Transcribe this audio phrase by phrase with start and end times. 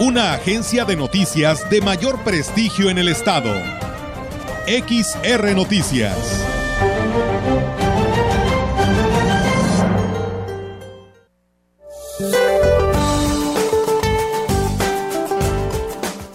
[0.00, 3.54] una agencia de noticias de mayor prestigio en el estado.
[4.66, 6.44] XR Noticias.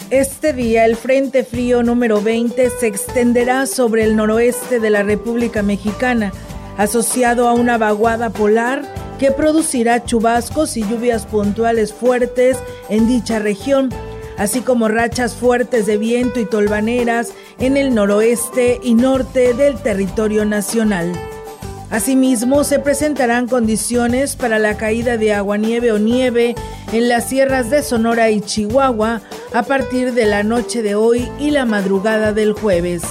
[0.10, 5.64] Este día el Frente Frío número 20 se extenderá sobre el noroeste de la República
[5.64, 6.32] Mexicana,
[6.78, 12.58] asociado a una vaguada polar que producirá chubascos y lluvias puntuales fuertes
[12.90, 13.90] en dicha región,
[14.38, 20.46] así como rachas fuertes de viento y tolvaneras en el noroeste y norte del territorio
[20.46, 21.12] nacional.
[21.92, 26.56] Asimismo, se presentarán condiciones para la caída de aguanieve o nieve
[26.94, 29.22] en las sierras de Sonora y Chihuahua
[29.54, 33.02] a partir de la noche de hoy y la madrugada del jueves.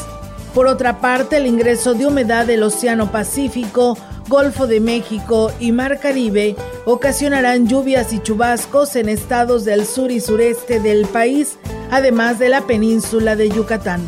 [0.59, 6.01] Por otra parte, el ingreso de humedad del Océano Pacífico Golfo de México y Mar
[6.01, 11.59] Caribe ocasionarán lluvias y chubascos en estados del sur y sureste del país,
[11.93, 14.01] además de la península de Yucatán.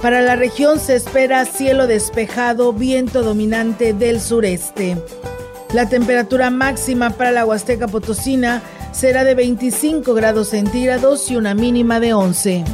[0.00, 4.96] Para la región se espera cielo despejado, viento dominante del sureste.
[5.74, 11.98] La temperatura máxima para la Huasteca Potosina será de 25 grados centígrados y una mínima
[11.98, 12.64] de 11.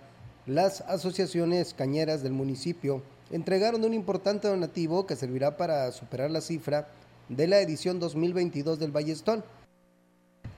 [0.47, 6.89] las asociaciones cañeras del municipio entregaron un importante donativo que servirá para superar la cifra
[7.29, 9.45] de la edición 2022 del Ballestón.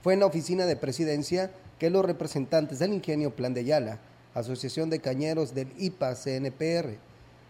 [0.01, 3.99] Fue en la oficina de presidencia que los representantes del Ingenio Plan de Yala,
[4.33, 6.97] Asociación de Cañeros del IPA CNPR,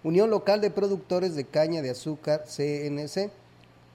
[0.04, 3.30] Unión Local de Productores de Caña de Azúcar CNC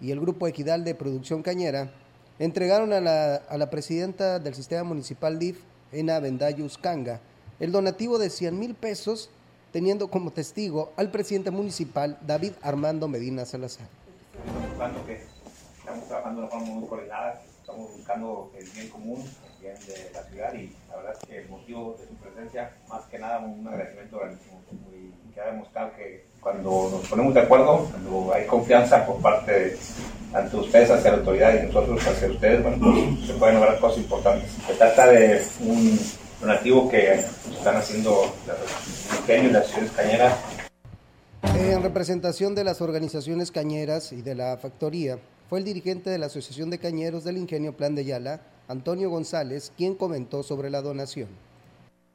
[0.00, 1.90] y el Grupo Equidal de Producción Cañera
[2.38, 5.58] entregaron a la, a la presidenta del Sistema Municipal DIF,
[5.90, 7.20] Ena Vendayus Kanga,
[7.58, 9.30] el donativo de 100 mil pesos,
[9.72, 13.88] teniendo como testigo al presidente municipal David Armando Medina Salazar.
[14.76, 20.10] Estamos trabajando de una forma muy coordinada, estamos buscando el bien común, el bien de
[20.12, 23.38] la ciudad y la verdad es que el motivo de su presencia, más que nada
[23.38, 24.60] un agradecimiento grandísimo
[24.92, 29.50] y que ha demostrado que cuando nos ponemos de acuerdo, cuando hay confianza por parte
[29.50, 33.96] de ustedes hacia la autoridad y nosotros hacia ustedes, bueno, pues se pueden lograr cosas
[33.96, 34.50] importantes.
[34.66, 35.98] Se trata de un
[36.38, 40.34] donativo que están haciendo el ingenio y las ciudades cañeras.
[41.54, 46.26] En representación de las organizaciones cañeras y de la factoría, fue el dirigente de la
[46.26, 51.28] Asociación de Cañeros del Ingenio Plan de Yala, Antonio González, quien comentó sobre la donación.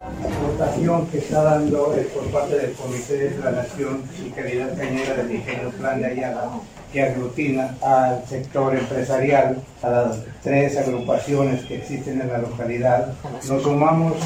[0.02, 5.16] La aportación que está dando es por parte del Comité de Planación y Calidad Cañera
[5.16, 6.50] del Ingenio Plan de Ayala,
[6.92, 13.14] que aglutina al sector empresarial, a las tres agrupaciones que existen en la localidad.
[13.48, 14.18] Nos sumamos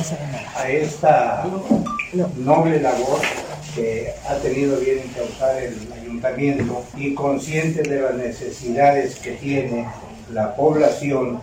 [0.55, 1.45] a esta
[2.37, 3.19] noble labor
[3.75, 9.87] que ha tenido bien causar el ayuntamiento y consciente de las necesidades que tiene
[10.31, 11.39] la población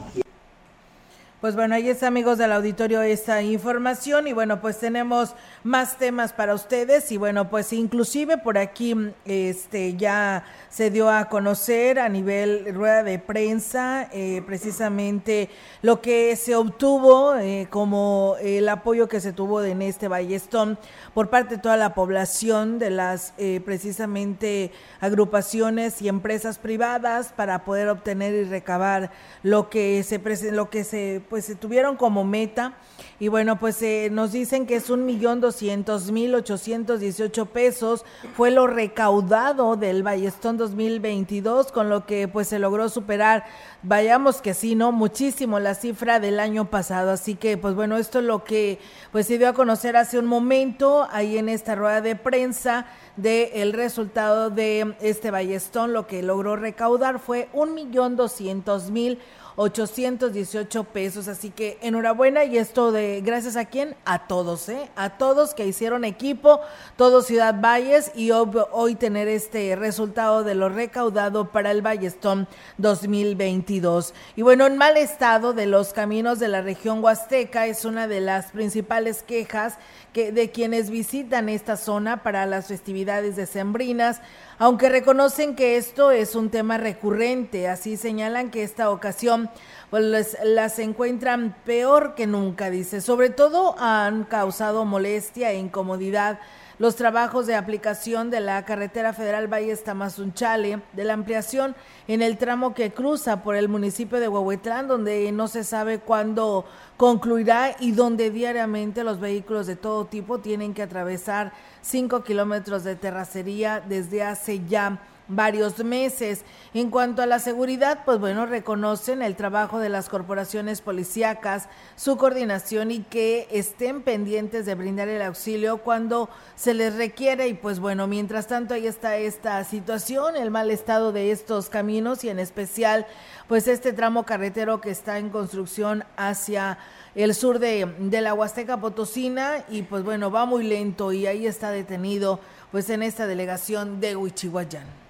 [1.42, 4.28] pues bueno, ahí está amigos del auditorio esta información.
[4.28, 5.34] Y bueno, pues tenemos
[5.64, 7.10] más temas para ustedes.
[7.10, 8.94] Y bueno, pues inclusive por aquí
[9.24, 15.50] este ya se dio a conocer a nivel rueda de prensa eh, precisamente
[15.82, 20.78] lo que se obtuvo eh, como el apoyo que se tuvo en este Ballestón
[21.12, 27.64] por parte de toda la población de las eh, precisamente agrupaciones y empresas privadas para
[27.64, 29.10] poder obtener y recabar
[29.42, 30.22] lo que se
[30.52, 32.74] lo que se pues se tuvieron como meta
[33.18, 38.04] y bueno pues eh, nos dicen que es un millón doscientos mil ochocientos dieciocho pesos
[38.36, 43.46] fue lo recaudado del Ballestón 2022 con lo que pues se logró superar
[43.82, 47.10] vayamos que sí no muchísimo la cifra del año pasado.
[47.10, 48.78] Así que pues bueno esto es lo que
[49.10, 52.86] pues se dio a conocer hace un momento ahí en esta rueda de prensa
[53.16, 59.18] de el resultado de este Ballestón lo que logró recaudar fue un millón doscientos mil
[59.56, 61.28] 818 pesos.
[61.28, 63.94] Así que enhorabuena y esto de gracias a quién?
[64.04, 64.90] A todos, ¿eh?
[64.96, 66.60] A todos que hicieron equipo,
[66.96, 72.46] todo Ciudad Valles y hoy, tener este resultado de lo recaudado para el Ballestón
[72.78, 74.14] 2022.
[74.36, 78.20] Y bueno, en mal estado de los caminos de la región Huasteca es una de
[78.20, 79.78] las principales quejas
[80.12, 84.20] que, de quienes visitan esta zona para las festividades decembrinas
[84.58, 89.50] aunque reconocen que esto es un tema recurrente, así señalan que esta ocasión
[89.90, 93.00] pues las encuentran peor que nunca, dice.
[93.00, 96.38] Sobre todo han causado molestia e incomodidad
[96.82, 101.76] los trabajos de aplicación de la carretera federal Valles Tamazunchale, de la ampliación
[102.08, 106.64] en el tramo que cruza por el municipio de Huehuetlán, donde no se sabe cuándo
[106.96, 112.96] concluirá y donde diariamente los vehículos de todo tipo tienen que atravesar cinco kilómetros de
[112.96, 114.98] terracería desde hace ya
[115.34, 116.44] varios meses.
[116.74, 122.16] En cuanto a la seguridad, pues bueno, reconocen el trabajo de las corporaciones policíacas, su
[122.16, 127.48] coordinación y que estén pendientes de brindar el auxilio cuando se les requiere.
[127.48, 132.24] Y pues bueno, mientras tanto ahí está esta situación, el mal estado de estos caminos
[132.24, 133.06] y en especial
[133.48, 136.78] pues este tramo carretero que está en construcción hacia
[137.14, 141.46] el sur de, de la Huasteca Potosina y pues bueno, va muy lento y ahí
[141.46, 145.01] está detenido pues en esta delegación de Huichihuayán.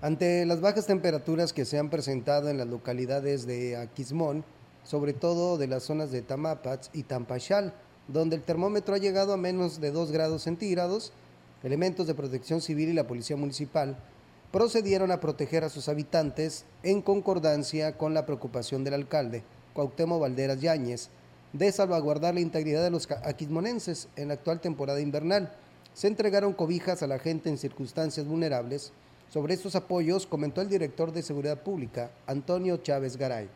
[0.00, 4.44] Ante las bajas temperaturas que se han presentado en las localidades de Aquismón,
[4.84, 7.74] sobre todo de las zonas de Tamapats y Tampachal,
[8.06, 11.12] donde el termómetro ha llegado a menos de 2 grados centígrados,
[11.64, 13.96] elementos de protección civil y la policía municipal
[14.52, 19.42] procedieron a proteger a sus habitantes en concordancia con la preocupación del alcalde,
[19.74, 21.08] Cuauhtémoc Valderas Yáñez,
[21.52, 25.52] de salvaguardar la integridad de los aquismonenses en la actual temporada invernal.
[25.92, 28.92] Se entregaron cobijas a la gente en circunstancias vulnerables,
[29.32, 33.48] sobre estos apoyos comentó el director de Seguridad Pública, Antonio Chávez Garay.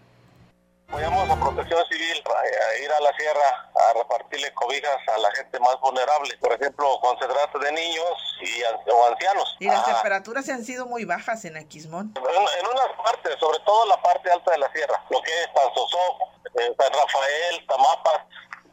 [0.89, 5.59] Apoyamos a Protección Civil a ir a la sierra a repartirle cobijas a la gente
[5.59, 6.37] más vulnerable.
[6.37, 9.57] Por ejemplo, cuando se trata de niños y o ancianos.
[9.59, 12.13] Y las temperaturas se han sido muy bajas en Aquismón.
[12.15, 15.31] En, en, unas partes, sobre todo en la parte alta de la sierra, lo que
[15.43, 16.19] es Tanzosó,
[16.61, 18.27] eh, San Rafael, Tamapas,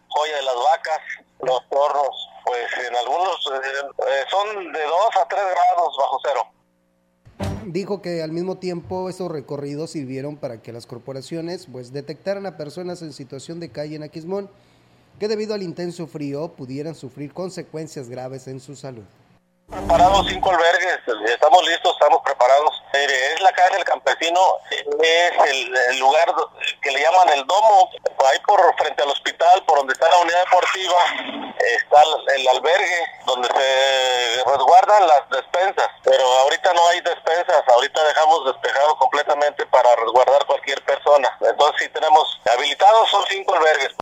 [0.10, 1.00] Joya de las Vacas,
[1.40, 6.59] Los Tornos, pues en algunos eh, son de 2 a 3 grados bajo cero
[7.66, 12.58] dijo que al mismo tiempo esos recorridos sirvieron para que las corporaciones pues detectaran a
[12.58, 14.50] personas en situación de calle en Aquismón
[15.20, 19.04] que debido al intenso frío pudieran sufrir consecuencias graves en su salud.
[19.70, 22.82] Preparados cinco albergues, estamos listos, estamos preparados.
[22.92, 24.40] Es la calle del campesino,
[25.00, 25.32] es
[25.92, 26.34] el, lugar
[26.82, 27.88] que le llaman el domo,
[28.26, 30.96] ahí por frente al hospital, por donde está la unidad deportiva,
[31.60, 32.04] está
[32.36, 38.98] el, albergue donde se resguardan las despensas, pero ahorita no hay despensas, ahorita dejamos despejado
[38.98, 41.30] completamente para resguardar cualquier persona.
[41.42, 43.96] Entonces si tenemos habilitados, son cinco albergues.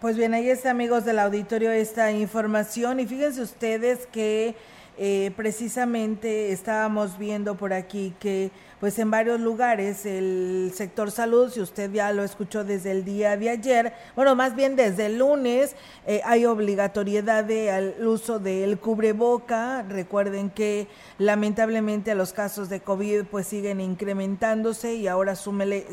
[0.00, 4.54] Pues bien, ahí está amigos del auditorio esta información y fíjense ustedes que
[4.96, 11.60] eh, precisamente estábamos viendo por aquí que pues en varios lugares el sector salud, si
[11.60, 15.74] usted ya lo escuchó desde el día de ayer, bueno, más bien desde el lunes,
[16.06, 19.82] eh, hay obligatoriedad de uso del cubreboca.
[19.82, 20.86] Recuerden que
[21.18, 25.86] lamentablemente los casos de COVID pues siguen incrementándose y ahora súmele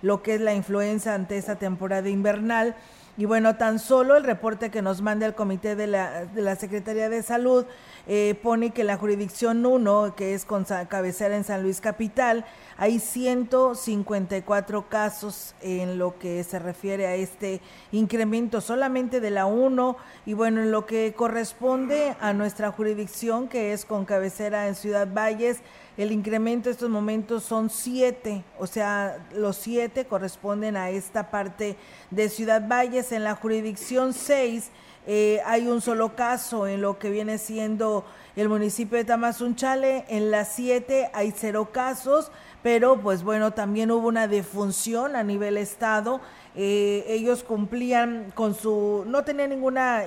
[0.00, 2.74] lo que es la influenza ante esta temporada invernal.
[3.20, 6.56] Y bueno, tan solo el reporte que nos manda el Comité de la, de la
[6.56, 7.66] Secretaría de Salud
[8.06, 12.44] eh, pone que la jurisdicción 1, que es con cabecera en San Luis Capital,
[12.76, 17.60] hay 154 casos en lo que se refiere a este
[17.92, 23.72] incremento solamente de la 1 y bueno, en lo que corresponde a nuestra jurisdicción, que
[23.72, 25.58] es con cabecera en Ciudad Valles,
[25.96, 31.76] el incremento de estos momentos son siete, o sea, los siete corresponden a esta parte
[32.10, 33.12] de Ciudad Valles.
[33.12, 34.70] En la jurisdicción 6
[35.12, 38.04] eh, hay un solo caso en lo que viene siendo
[38.36, 40.04] el municipio de Tamazunchale.
[40.06, 42.30] En las siete hay cero casos,
[42.62, 46.20] pero pues bueno, también hubo una defunción a nivel estado
[46.56, 50.02] eh, ellos cumplían con su, no tenían ninguna,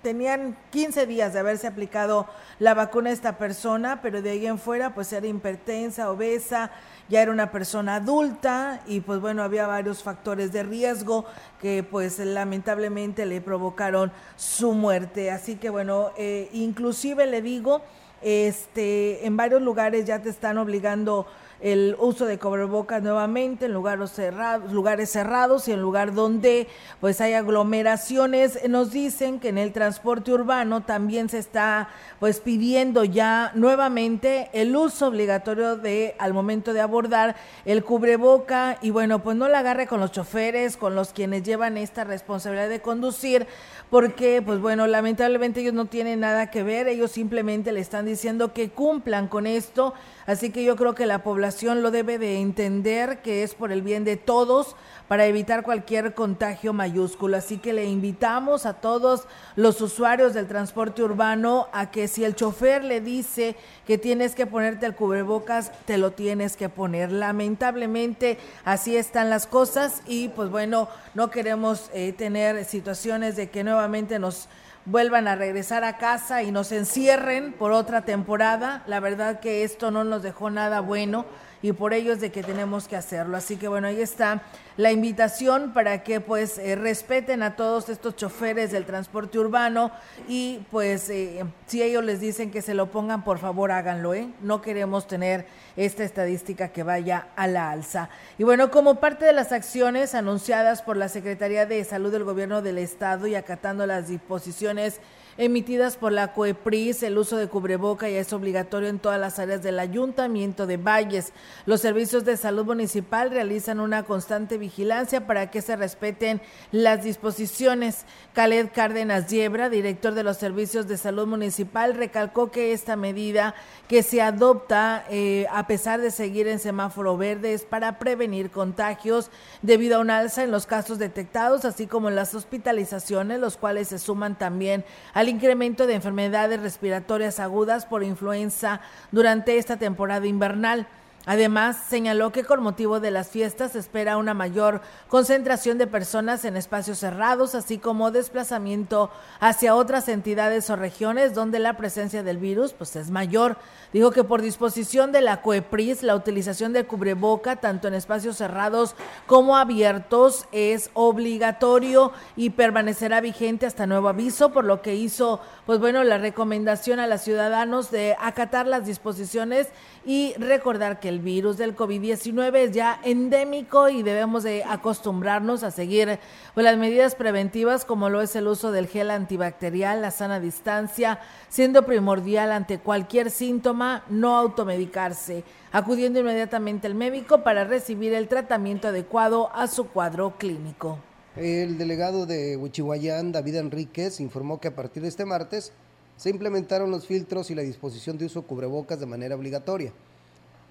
[0.00, 2.28] tenían 15 días de haberse aplicado
[2.60, 6.70] la vacuna a esta persona, pero de ahí en fuera pues era hipertensa, obesa,
[7.10, 11.26] ya era una persona adulta y pues bueno, había varios factores de riesgo
[11.60, 15.30] que pues lamentablemente le provocaron su muerte.
[15.32, 17.82] Así que bueno, eh, inclusive le digo,
[18.22, 21.26] este, en varios lugares ya te están obligando
[21.60, 26.68] el uso de cubrebocas nuevamente en lugares cerrados, lugares cerrados y en lugar donde
[27.00, 28.68] pues hay aglomeraciones.
[28.68, 31.88] Nos dicen que en el transporte urbano también se está
[32.18, 38.78] pues pidiendo ya nuevamente el uso obligatorio de al momento de abordar el cubreboca.
[38.80, 42.68] Y bueno, pues no la agarre con los choferes, con los quienes llevan esta responsabilidad
[42.68, 43.46] de conducir,
[43.90, 48.52] porque pues bueno, lamentablemente ellos no tienen nada que ver, ellos simplemente le están diciendo
[48.52, 49.94] que cumplan con esto,
[50.26, 51.49] así que yo creo que la población
[51.82, 54.76] lo debe de entender que es por el bien de todos
[55.08, 59.24] para evitar cualquier contagio mayúsculo, así que le invitamos a todos
[59.56, 64.46] los usuarios del transporte urbano a que si el chofer le dice que tienes que
[64.46, 67.10] ponerte el cubrebocas, te lo tienes que poner.
[67.10, 73.64] Lamentablemente así están las cosas y pues bueno, no queremos eh, tener situaciones de que
[73.64, 74.48] nuevamente nos
[74.84, 78.82] vuelvan a regresar a casa y nos encierren por otra temporada.
[78.86, 81.26] La verdad que esto no nos dejó nada bueno
[81.62, 83.36] y por ello es de que tenemos que hacerlo.
[83.36, 84.42] Así que bueno, ahí está
[84.76, 89.90] la invitación para que pues eh, respeten a todos estos choferes del transporte urbano
[90.26, 94.28] y pues eh, si ellos les dicen que se lo pongan, por favor háganlo, ¿eh?
[94.40, 98.08] No queremos tener esta estadística que vaya a la alza.
[98.38, 102.62] Y bueno, como parte de las acciones anunciadas por la Secretaría de Salud del Gobierno
[102.62, 105.00] del Estado y acatando las disposiciones
[105.40, 107.02] emitidas por la COEPRIS.
[107.02, 111.32] El uso de cubreboca ya es obligatorio en todas las áreas del Ayuntamiento de Valles.
[111.64, 116.42] Los servicios de salud municipal realizan una constante vigilancia para que se respeten
[116.72, 118.04] las disposiciones.
[118.34, 123.54] Khaled Cárdenas Yebra, director de los servicios de salud municipal, recalcó que esta medida
[123.88, 129.30] que se adopta eh, a pesar de seguir en semáforo verde es para prevenir contagios
[129.62, 133.88] debido a un alza en los casos detectados, así como en las hospitalizaciones, los cuales
[133.88, 140.86] se suman también al incremento de enfermedades respiratorias agudas por influenza durante esta temporada invernal.
[141.26, 146.46] Además, señaló que con motivo de las fiestas se espera una mayor concentración de personas
[146.46, 152.38] en espacios cerrados, así como desplazamiento hacia otras entidades o regiones donde la presencia del
[152.38, 153.58] virus pues, es mayor.
[153.92, 158.94] Dijo que por disposición de la COEPRIS, la utilización de cubreboca, tanto en espacios cerrados
[159.26, 165.80] como abiertos, es obligatorio y permanecerá vigente hasta nuevo aviso, por lo que hizo, pues
[165.80, 169.68] bueno, la recomendación a los ciudadanos de acatar las disposiciones
[170.06, 175.72] y recordar que el virus del COVID-19 es ya endémico y debemos de acostumbrarnos a
[175.72, 176.18] seguir
[176.54, 181.18] pues, las medidas preventivas como lo es el uso del gel antibacterial, la sana distancia,
[181.48, 188.88] siendo primordial ante cualquier síntoma no automedicarse, acudiendo inmediatamente al médico para recibir el tratamiento
[188.88, 190.98] adecuado a su cuadro clínico.
[191.36, 195.72] El delegado de Huichihuayán, David Enríquez, informó que a partir de este martes
[196.16, 199.92] se implementaron los filtros y la disposición de uso cubrebocas de manera obligatoria.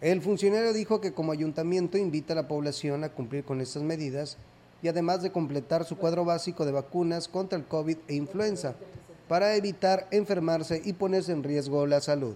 [0.01, 4.38] El funcionario dijo que como ayuntamiento invita a la población a cumplir con estas medidas
[4.82, 8.75] y además de completar su cuadro básico de vacunas contra el COVID e influenza
[9.27, 12.36] para evitar enfermarse y ponerse en riesgo la salud.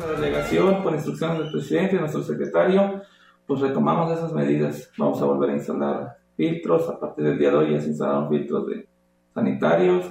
[0.00, 3.02] La delegación, por instrucciones del presidente y nuestro secretario,
[3.46, 4.90] pues retomamos esas medidas.
[4.96, 6.88] Vamos a volver a instalar filtros.
[6.88, 8.88] A partir del día de hoy ya se instalaron filtros de
[9.34, 10.06] sanitarios,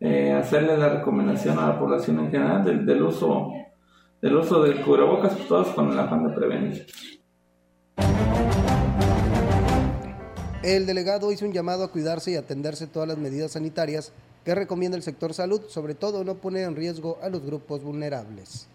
[0.00, 3.52] eh, hacerle la recomendación a la población en general del, uso
[4.22, 6.86] del uso del cubrebocas, pues, todos con el afán de prevenir.
[10.62, 14.12] El delegado hizo un llamado a cuidarse y atenderse todas las medidas sanitarias
[14.44, 18.68] que recomienda el sector salud, sobre todo no poner en riesgo a los grupos vulnerables.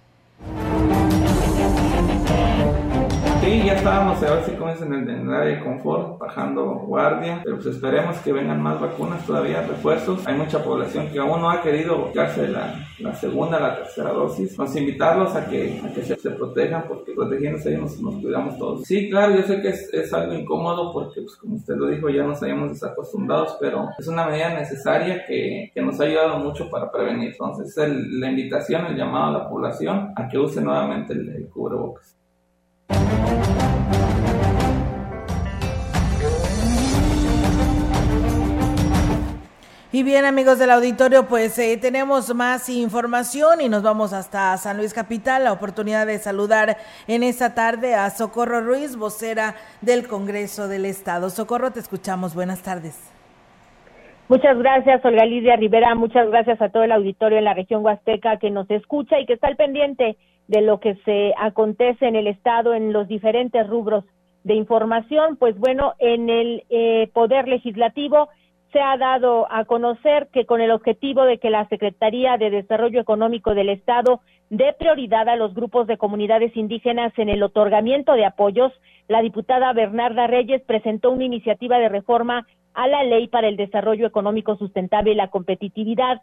[3.48, 6.66] Sí, ya estábamos a ver si como en el, en el área de confort, bajando
[6.86, 10.28] guardia, pero pues esperemos que vengan más vacunas todavía, refuerzos.
[10.28, 14.58] Hay mucha población que aún no ha querido darse la, la segunda, la tercera dosis.
[14.58, 18.58] Vamos a invitarlos a que, a que se, protejan porque protegiéndose ahí nos, nos, cuidamos
[18.58, 18.82] todos.
[18.84, 22.10] Sí, claro, yo sé que es, es, algo incómodo porque, pues como usted lo dijo,
[22.10, 26.70] ya nos hayamos desacostumbrados, pero es una medida necesaria que, que nos ha ayudado mucho
[26.70, 27.32] para prevenir.
[27.32, 31.48] Entonces, el, la invitación, el llamado a la población a que use nuevamente el, el
[31.48, 32.17] cubrebocas.
[39.98, 44.78] Y bien amigos del auditorio, pues eh, tenemos más información y nos vamos hasta San
[44.78, 45.46] Luis Capital.
[45.46, 51.32] La oportunidad de saludar en esta tarde a Socorro Ruiz, vocera del Congreso del Estado.
[51.32, 52.36] Socorro, te escuchamos.
[52.36, 53.12] Buenas tardes.
[54.30, 55.96] Muchas gracias, Olga Lidia Rivera.
[55.96, 59.34] Muchas gracias a todo el auditorio en la región Huasteca que nos escucha y que
[59.34, 60.16] está al pendiente
[60.48, 64.04] de lo que se acontece en el Estado en los diferentes rubros
[64.44, 65.38] de información.
[65.38, 68.30] Pues bueno, en el eh, Poder Legislativo
[68.72, 73.00] se ha dado a conocer que con el objetivo de que la Secretaría de Desarrollo
[73.00, 78.26] Económico del Estado dé prioridad a los grupos de comunidades indígenas en el otorgamiento de
[78.26, 78.74] apoyos,
[79.08, 84.06] la diputada Bernarda Reyes presentó una iniciativa de reforma a la Ley para el Desarrollo
[84.06, 86.22] Económico Sustentable y la Competitividad.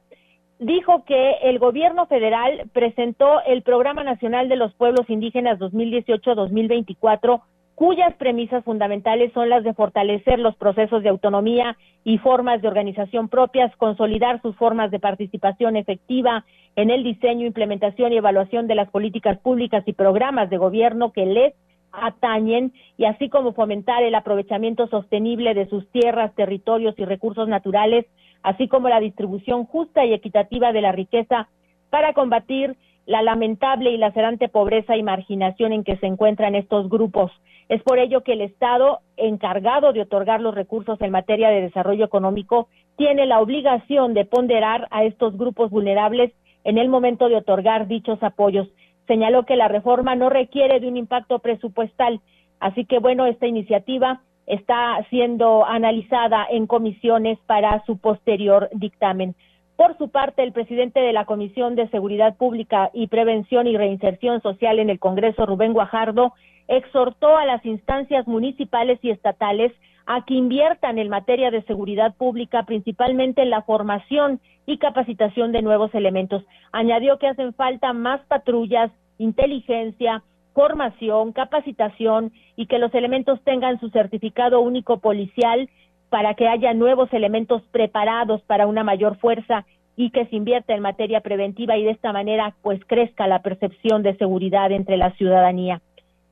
[0.59, 7.43] Dijo que el gobierno federal presentó el Programa Nacional de los Pueblos Indígenas 2018-2024,
[7.75, 13.29] cuyas premisas fundamentales son las de fortalecer los procesos de autonomía y formas de organización
[13.29, 16.45] propias, consolidar sus formas de participación efectiva
[16.77, 21.27] en el diseño, implementación y evaluación de las políticas públicas y programas de gobierno que
[21.27, 21.55] les
[21.93, 28.07] atañen y así como fomentar el aprovechamiento sostenible de sus tierras, territorios y recursos naturales
[28.45, 31.49] así como la distribución justa y equitativa de la riqueza
[31.91, 37.33] para combatir la lamentable y lacerante pobreza y marginación en que se encuentran estos grupos.
[37.69, 42.05] Es por ello que el Estado, encargado de otorgar los recursos en materia de desarrollo
[42.05, 46.33] económico, tiene la obligación de ponderar a estos grupos vulnerables
[46.65, 48.69] en el momento de otorgar dichos apoyos.
[49.07, 52.21] Señaló que la reforma no requiere de un impacto presupuestal,
[52.61, 59.35] así que bueno, esta iniciativa está siendo analizada en comisiones para su posterior dictamen.
[59.77, 64.41] Por su parte, el presidente de la Comisión de Seguridad Pública y Prevención y Reinserción
[64.41, 66.33] Social en el Congreso, Rubén Guajardo,
[66.69, 69.73] exhortó a las instancias municipales y estatales
[70.07, 75.63] a que inviertan en materia de seguridad pública, principalmente en la formación y capacitación de
[75.63, 76.45] nuevos elementos.
[76.73, 80.23] Añadió que hacen falta más patrullas, inteligencia,
[80.55, 85.69] formación, capacitación y que los elementos tengan su certificado único policial
[86.11, 90.83] para que haya nuevos elementos preparados para una mayor fuerza y que se invierta en
[90.83, 95.81] materia preventiva y de esta manera pues crezca la percepción de seguridad entre la ciudadanía.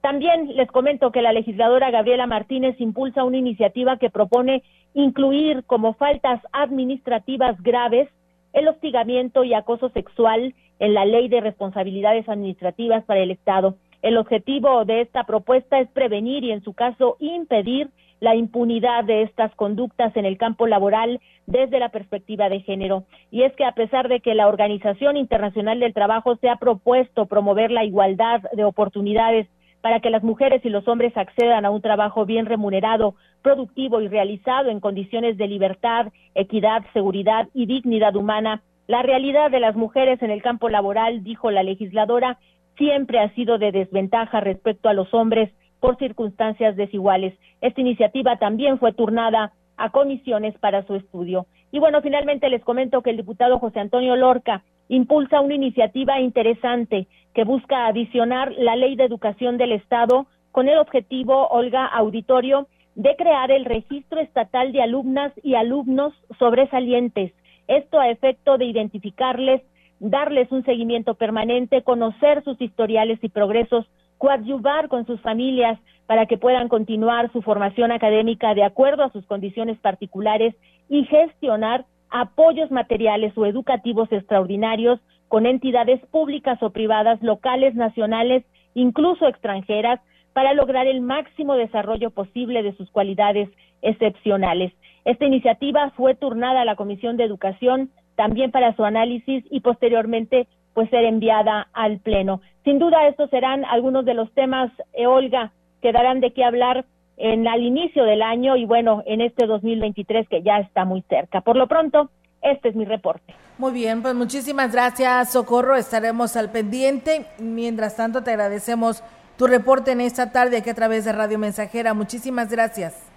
[0.02, 5.94] También les comento que la legisladora Gabriela Martínez impulsa una iniciativa que propone incluir como
[5.94, 8.08] faltas administrativas graves
[8.52, 13.76] el hostigamiento y acoso sexual en la Ley de Responsabilidades Administrativas para el Estado.
[14.02, 17.88] El objetivo de esta propuesta es prevenir y, en su caso, impedir
[18.18, 23.04] la impunidad de estas conductas en el campo laboral desde la perspectiva de género.
[23.30, 27.26] Y es que a pesar de que la Organización Internacional del Trabajo se ha propuesto
[27.26, 29.46] promover la igualdad de oportunidades
[29.82, 34.08] para que las mujeres y los hombres accedan a un trabajo bien remunerado, productivo y
[34.08, 40.22] realizado en condiciones de libertad, equidad, seguridad y dignidad humana, la realidad de las mujeres
[40.22, 42.38] en el campo laboral, dijo la legisladora,
[42.76, 47.34] siempre ha sido de desventaja respecto a los hombres por circunstancias desiguales.
[47.60, 51.46] Esta iniciativa también fue turnada a comisiones para su estudio.
[51.72, 57.06] Y bueno, finalmente les comento que el diputado José Antonio Lorca impulsa una iniciativa interesante
[57.34, 63.16] que busca adicionar la ley de educación del Estado con el objetivo, Olga Auditorio, de
[63.16, 67.32] crear el registro estatal de alumnas y alumnos sobresalientes.
[67.68, 69.62] Esto a efecto de identificarles,
[69.98, 73.86] darles un seguimiento permanente, conocer sus historiales y progresos,
[74.18, 79.24] coadyuvar con sus familias para que puedan continuar su formación académica de acuerdo a sus
[79.24, 80.54] condiciones particulares
[80.88, 88.44] y gestionar apoyos materiales o educativos extraordinarios con entidades públicas o privadas, locales, nacionales,
[88.74, 89.98] incluso extranjeras,
[90.34, 93.48] para lograr el máximo desarrollo posible de sus cualidades
[93.82, 94.72] excepcionales.
[95.04, 100.46] Esta iniciativa fue turnada a la Comisión de Educación también para su análisis y posteriormente
[100.74, 102.40] pues ser enviada al Pleno.
[102.64, 106.84] Sin duda estos serán algunos de los temas, eh, Olga, que darán de qué hablar
[107.22, 111.40] en al inicio del año y bueno, en este 2023 que ya está muy cerca.
[111.40, 112.10] Por lo pronto,
[112.42, 113.32] este es mi reporte.
[113.58, 115.76] Muy bien, pues muchísimas gracias, Socorro.
[115.76, 117.26] Estaremos al pendiente.
[117.38, 119.04] Mientras tanto, te agradecemos
[119.38, 121.94] tu reporte en esta tarde aquí a través de Radio Mensajera.
[121.94, 123.11] Muchísimas gracias.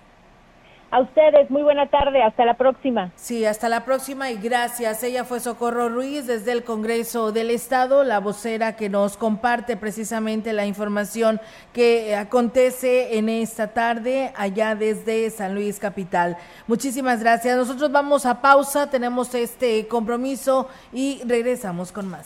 [0.95, 3.11] A ustedes, muy buena tarde, hasta la próxima.
[3.17, 5.03] Sí, hasta la próxima y gracias.
[5.03, 10.53] Ella fue Socorro Ruiz desde el Congreso del Estado, la vocera que nos comparte precisamente
[10.53, 11.41] la información
[11.73, 16.37] que acontece en esta tarde allá desde San Luis Capital.
[16.65, 17.57] Muchísimas gracias.
[17.57, 22.25] Nosotros vamos a pausa, tenemos este compromiso y regresamos con más.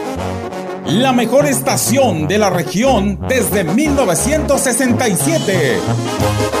[0.99, 6.60] la mejor estación de la región desde 1967.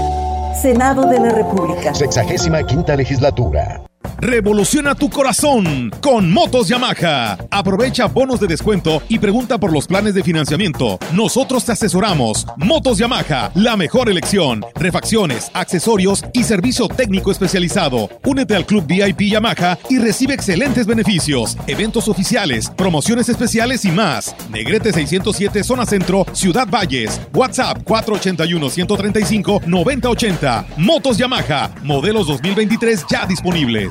[0.61, 1.91] Senado de la República.
[1.91, 3.81] Sexagésima quinta legislatura.
[4.21, 7.39] Revoluciona tu corazón con Motos Yamaha.
[7.49, 10.99] Aprovecha bonos de descuento y pregunta por los planes de financiamiento.
[11.13, 12.45] Nosotros te asesoramos.
[12.55, 14.63] Motos Yamaha, la mejor elección.
[14.75, 18.09] Refacciones, accesorios y servicio técnico especializado.
[18.23, 24.35] Únete al Club VIP Yamaha y recibe excelentes beneficios, eventos oficiales, promociones especiales y más.
[24.51, 27.19] Negrete 607 Zona Centro, Ciudad Valles.
[27.33, 30.65] WhatsApp 481 135 9080.
[30.77, 33.90] Motos Yamaha, modelos 2023 ya disponibles.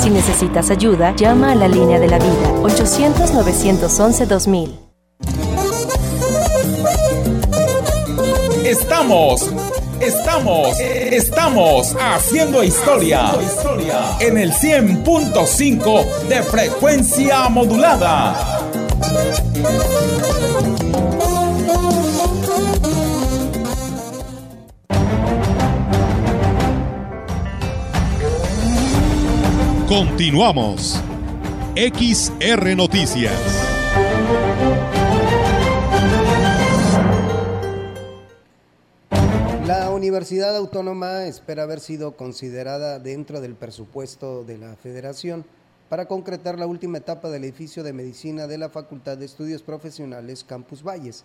[0.00, 4.78] Si necesitas ayuda, llama a la línea de la vida 800-911-2000.
[8.64, 9.50] Estamos,
[10.00, 13.32] estamos, estamos haciendo historia
[14.20, 18.36] en el 100.5 de frecuencia modulada.
[29.98, 31.02] Continuamos.
[31.74, 33.34] XR Noticias.
[39.66, 45.44] La Universidad Autónoma espera haber sido considerada dentro del presupuesto de la Federación
[45.88, 50.44] para concretar la última etapa del edificio de medicina de la Facultad de Estudios Profesionales
[50.44, 51.24] Campus Valles.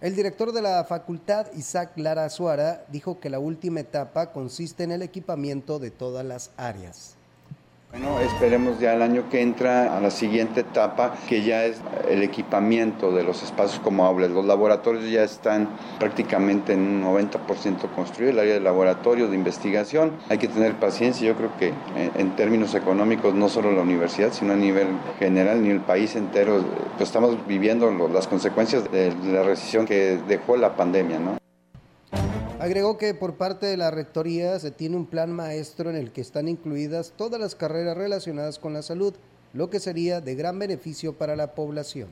[0.00, 4.90] El director de la facultad, Isaac Lara Suara, dijo que la última etapa consiste en
[4.90, 7.15] el equipamiento de todas las áreas.
[7.98, 11.80] Bueno, esperemos ya el año que entra a la siguiente etapa, que ya es
[12.10, 14.30] el equipamiento de los espacios como aulas.
[14.30, 20.12] Los laboratorios ya están prácticamente en un 90% construidos, el área de laboratorio, de investigación.
[20.28, 24.30] Hay que tener paciencia, yo creo que eh, en términos económicos, no solo la universidad,
[24.30, 26.62] sino a nivel general, ni el país entero,
[26.98, 31.45] pues estamos viviendo las consecuencias de la recesión que dejó la pandemia, ¿no?
[32.58, 36.22] Agregó que por parte de la Rectoría se tiene un plan maestro en el que
[36.22, 39.14] están incluidas todas las carreras relacionadas con la salud,
[39.52, 42.08] lo que sería de gran beneficio para la población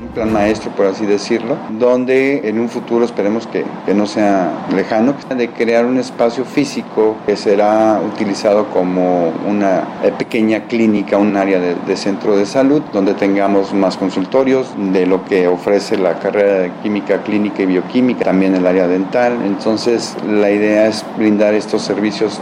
[0.00, 4.66] un plan maestro, por así decirlo, donde en un futuro esperemos que, que, no sea
[4.74, 11.58] lejano, de crear un espacio físico que será utilizado como una pequeña clínica, un área
[11.58, 16.60] de, de, centro de salud, donde tengamos más consultorios de lo que ofrece la carrera
[16.60, 19.38] de química clínica y bioquímica, también el área dental.
[19.44, 22.40] Entonces, la idea es brindar estos servicios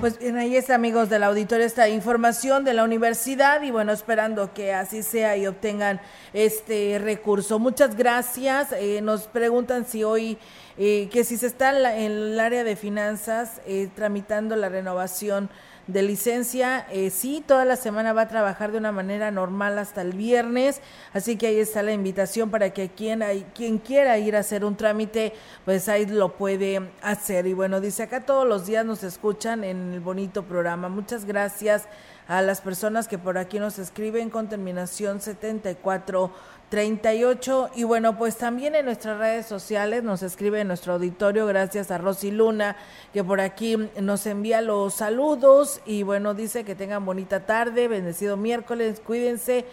[0.00, 4.52] pues bien, ahí está, amigos del auditorio, esta información de la universidad y bueno, esperando
[4.54, 6.00] que así sea y obtengan
[6.32, 7.58] este recurso.
[7.58, 8.72] Muchas gracias.
[8.72, 10.38] Eh, nos preguntan si hoy,
[10.78, 15.50] eh, que si se está en, el área de finanzas eh, tramitando la renovación
[15.88, 16.86] de licencia.
[16.92, 20.80] Eh, sí, toda la semana va a trabajar de una manera normal hasta el viernes,
[21.12, 24.64] así que ahí está la invitación para que quien, hay, quien quiera ir a hacer
[24.64, 25.32] un trámite,
[25.64, 27.46] pues ahí lo puede hacer.
[27.46, 30.88] Y bueno, dice acá todos los días nos escuchan en el bonito programa.
[30.88, 31.88] Muchas gracias
[32.28, 36.30] a las personas que por aquí nos escriben con terminación 74
[36.68, 37.70] 38.
[37.74, 42.30] Y bueno, pues también en nuestras redes sociales nos escribe nuestro auditorio, gracias a Rosy
[42.30, 42.76] Luna,
[43.12, 48.36] que por aquí nos envía los saludos y bueno, dice que tengan bonita tarde, bendecido
[48.36, 49.64] miércoles, cuídense.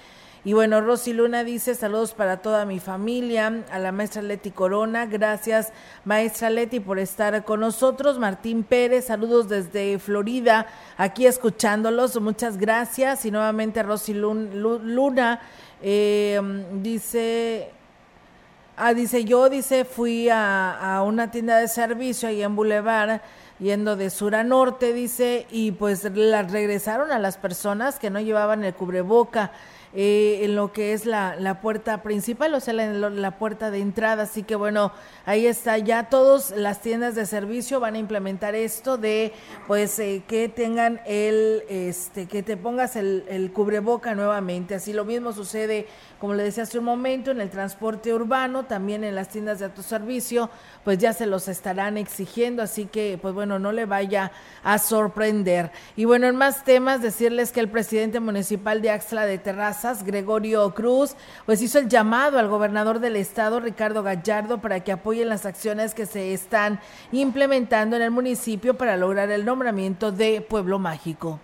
[0.45, 5.07] Y bueno, Rosy Luna dice saludos para toda mi familia, a la maestra Leti Corona,
[5.07, 8.19] gracias maestra Leti por estar con nosotros.
[8.19, 13.25] Martín Pérez, saludos desde Florida, aquí escuchándolos, muchas gracias.
[13.25, 15.41] Y nuevamente Rosy Luna
[15.81, 16.39] eh,
[16.73, 17.71] dice,
[18.77, 23.19] ah, dice, yo, dice, fui a, una tienda de servicio ahí en Boulevard
[23.57, 28.19] yendo de sur a norte, dice, y pues las regresaron a las personas que no
[28.19, 29.51] llevaban el cubreboca.
[29.97, 33.79] Eh, en lo que es la, la, puerta principal, o sea, la, la, puerta de
[33.79, 34.23] entrada.
[34.23, 34.91] Así que bueno,
[35.25, 39.31] ahí está, ya todas las tiendas de servicio van a implementar esto de,
[39.67, 44.75] pues, eh, que tengan el, este, que te pongas el, el cubreboca nuevamente.
[44.75, 45.87] Así lo mismo sucede
[46.19, 49.65] como le decía hace un momento, en el transporte urbano, también en las tiendas de
[49.65, 50.49] autoservicio,
[50.83, 54.31] pues ya se los estarán exigiendo, así que pues bueno, no le vaya
[54.63, 55.71] a sorprender.
[55.95, 60.73] Y bueno, en más temas, decirles que el presidente municipal de Axla de Terrazas, Gregorio
[60.73, 65.45] Cruz, pues hizo el llamado al gobernador del estado, Ricardo Gallardo, para que apoyen las
[65.45, 66.79] acciones que se están
[67.11, 71.39] implementando en el municipio para lograr el nombramiento de Pueblo Mágico.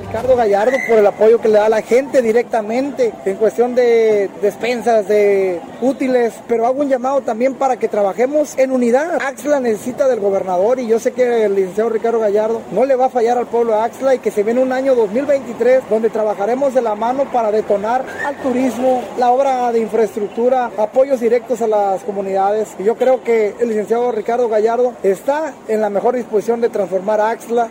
[0.00, 4.30] Ricardo Gallardo por el apoyo que le da a la gente directamente en cuestión de
[4.40, 9.18] despensas, de útiles, pero hago un llamado también para que trabajemos en unidad.
[9.20, 13.06] Axla necesita del gobernador y yo sé que el licenciado Ricardo Gallardo no le va
[13.06, 16.72] a fallar al pueblo de Axla y que se viene un año 2023 donde trabajaremos
[16.72, 22.02] de la mano para detonar al turismo, la obra de infraestructura, apoyos directos a las
[22.02, 22.68] comunidades.
[22.78, 27.20] Y yo creo que el licenciado Ricardo Gallardo está en la mejor disposición de transformar
[27.20, 27.70] a Axla.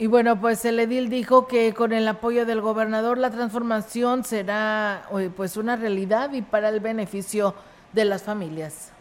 [0.00, 5.08] Y bueno, pues el edil dijo que con el apoyo del gobernador la transformación será
[5.36, 7.54] pues una realidad y para el beneficio
[7.92, 8.92] de las familias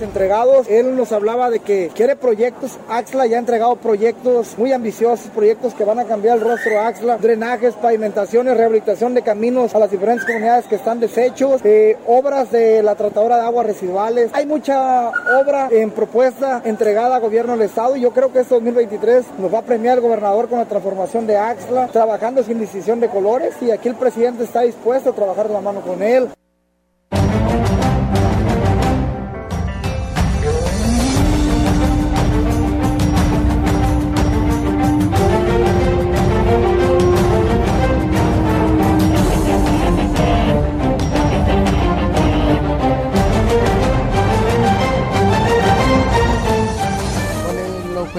[0.00, 0.68] entregados.
[0.68, 2.78] Él nos hablaba de que quiere proyectos.
[2.88, 6.78] Axla ya ha entregado proyectos muy ambiciosos, proyectos que van a cambiar el rostro de
[6.78, 12.50] Axla, drenajes, pavimentaciones, rehabilitación de caminos a las diferentes comunidades que están deshechos, eh, obras
[12.50, 14.30] de la tratadora de aguas residuales.
[14.32, 18.54] Hay mucha obra en propuesta entregada al gobierno del estado y yo creo que este
[18.54, 23.00] 2023 nos va a premiar el gobernador con la transformación de Axla, trabajando sin decisión
[23.00, 26.28] de colores y aquí el presidente está dispuesto a trabajar de la mano con él.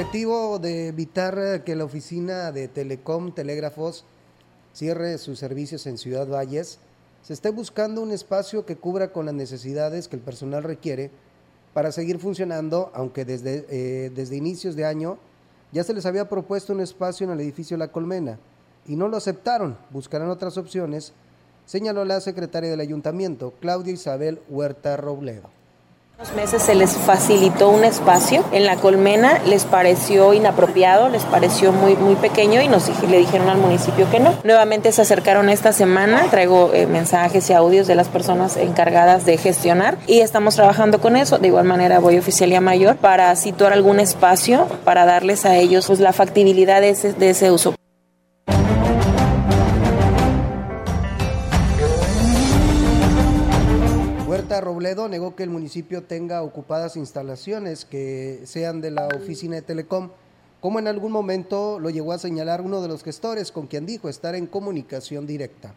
[0.01, 4.03] objetivo de evitar que la oficina de Telecom Telégrafos
[4.73, 6.79] cierre sus servicios en Ciudad Valles,
[7.21, 11.11] se esté buscando un espacio que cubra con las necesidades que el personal requiere
[11.75, 15.19] para seguir funcionando, aunque desde, eh, desde inicios de año
[15.71, 18.39] ya se les había propuesto un espacio en el edificio La Colmena
[18.87, 21.13] y no lo aceptaron, buscarán otras opciones,
[21.67, 25.60] señaló la secretaria del ayuntamiento, Claudia Isabel Huerta Robledo
[26.35, 31.95] meses se les facilitó un espacio en la colmena, les pareció inapropiado, les pareció muy,
[31.95, 34.33] muy pequeño y nos le dijeron al municipio que no.
[34.43, 39.37] Nuevamente se acercaron esta semana, traigo eh, mensajes y audios de las personas encargadas de
[39.37, 41.39] gestionar y estamos trabajando con eso.
[41.39, 45.99] De igual manera voy Oficialía Mayor para situar algún espacio para darles a ellos pues,
[45.99, 47.73] la factibilidad de ese, de ese uso.
[54.59, 60.09] Robledo negó que el municipio tenga ocupadas instalaciones que sean de la oficina de Telecom,
[60.59, 64.09] como en algún momento lo llegó a señalar uno de los gestores con quien dijo
[64.09, 65.73] estar en comunicación directa.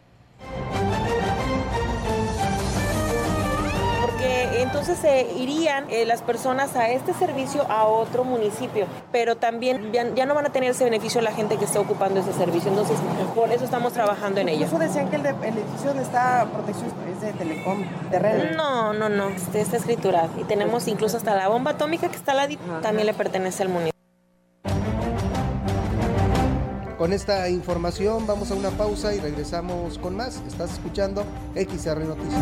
[4.75, 10.25] Entonces se irían eh, las personas a este servicio a otro municipio, pero también ya,
[10.25, 12.69] no van a tener ese beneficio la gente que está ocupando ese servicio.
[12.69, 12.97] Entonces,
[13.33, 14.65] por eso estamos trabajando en ello.
[14.65, 19.29] ¿Eso decían que el, edificio donde está protección es de Telecom, de No, no, no,
[19.29, 20.29] este, está escriturado.
[20.39, 23.69] Y tenemos incluso hasta la bomba atómica que está al lado, también le pertenece al
[23.69, 23.95] municipio.
[26.97, 30.41] Con esta información vamos a una pausa y regresamos con más.
[30.47, 31.23] Estás escuchando
[31.55, 32.41] XR Noticias.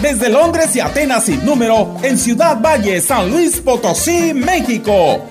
[0.00, 5.26] Desde Londres y Atenas sin número, en Ciudad Valle, San Luis Potosí, México.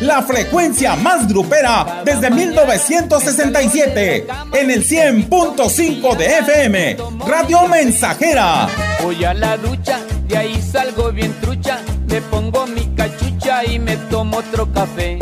[0.00, 8.68] La frecuencia más grupera desde 1967 en el 100.5 de FM, Radio Mensajera.
[9.02, 9.98] Voy a la ducha,
[10.28, 15.18] de ahí salgo bien trucha, me pongo mi cachucha y me tomo otro café.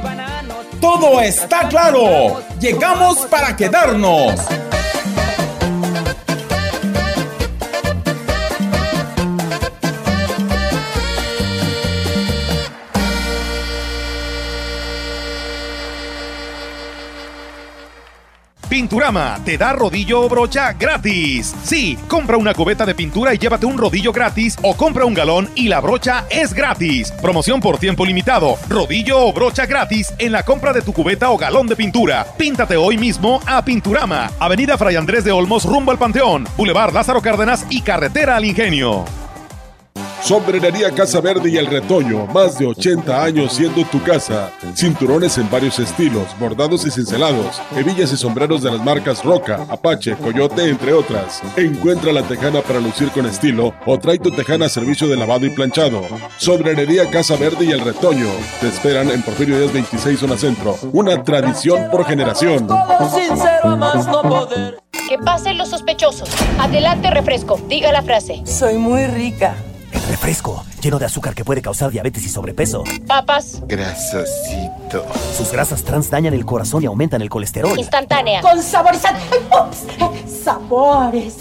[0.81, 2.41] Todo está claro.
[2.61, 4.41] Llegamos para quedarnos.
[18.79, 21.53] Pinturama te da rodillo o brocha gratis.
[21.65, 25.51] Sí, compra una cubeta de pintura y llévate un rodillo gratis o compra un galón
[25.57, 27.11] y la brocha es gratis.
[27.11, 28.57] Promoción por tiempo limitado.
[28.69, 32.25] Rodillo o brocha gratis en la compra de tu cubeta o galón de pintura.
[32.39, 34.31] Píntate hoy mismo a Pinturama.
[34.39, 36.47] Avenida Fray Andrés de Olmos rumbo al Panteón.
[36.57, 39.07] Boulevard Lázaro Cárdenas y Carretera al Ingenio.
[40.23, 44.51] Sombrerería Casa Verde y El Retoño, más de 80 años siendo tu casa.
[44.75, 50.17] Cinturones en varios estilos, bordados y cincelados, hebillas y sombreros de las marcas Roca, Apache,
[50.17, 51.41] Coyote, entre otras.
[51.57, 55.47] Encuentra la tejana para lucir con estilo o trae tu tejana a servicio de lavado
[55.47, 56.03] y planchado.
[56.37, 58.29] Sombrerería Casa Verde y El Retoño.
[58.61, 60.77] Te esperan en Porfirio Díaz 26 Zona Centro.
[60.93, 62.69] Una tradición por generación.
[65.09, 66.29] Que pasen los sospechosos.
[66.59, 67.59] Adelante, refresco.
[67.69, 68.43] Diga la frase.
[68.45, 69.55] Soy muy rica.
[70.29, 72.85] El refresco, lleno de azúcar que puede causar diabetes y sobrepeso.
[73.07, 73.63] Papas.
[73.67, 75.07] Grasosito.
[75.35, 77.79] Sus grasas trans dañan el corazón y aumentan el colesterol.
[77.79, 78.43] Instantánea.
[78.43, 79.23] Con saborizante.
[79.51, 80.43] ¡Ups!
[80.45, 81.37] Sabores.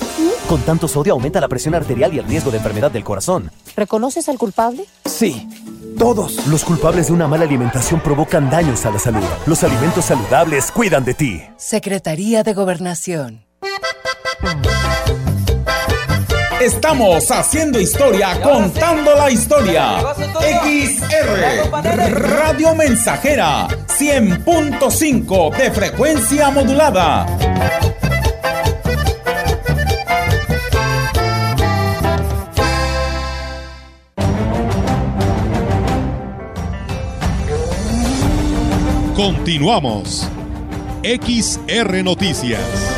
[0.47, 3.51] Con tanto sodio aumenta la presión arterial y el riesgo de enfermedad del corazón.
[3.75, 4.85] ¿Reconoces al culpable?
[5.03, 5.49] Sí.
[5.97, 9.23] Todos los culpables de una mala alimentación provocan daños a la salud.
[9.47, 11.43] Los alimentos saludables cuidan de ti.
[11.57, 13.45] Secretaría de Gobernación.
[16.59, 19.99] Estamos haciendo historia, contando la historia.
[20.63, 27.27] XR Radio Mensajera 100.5 de frecuencia modulada.
[39.15, 40.27] Continuamos.
[41.03, 42.96] XR Noticias.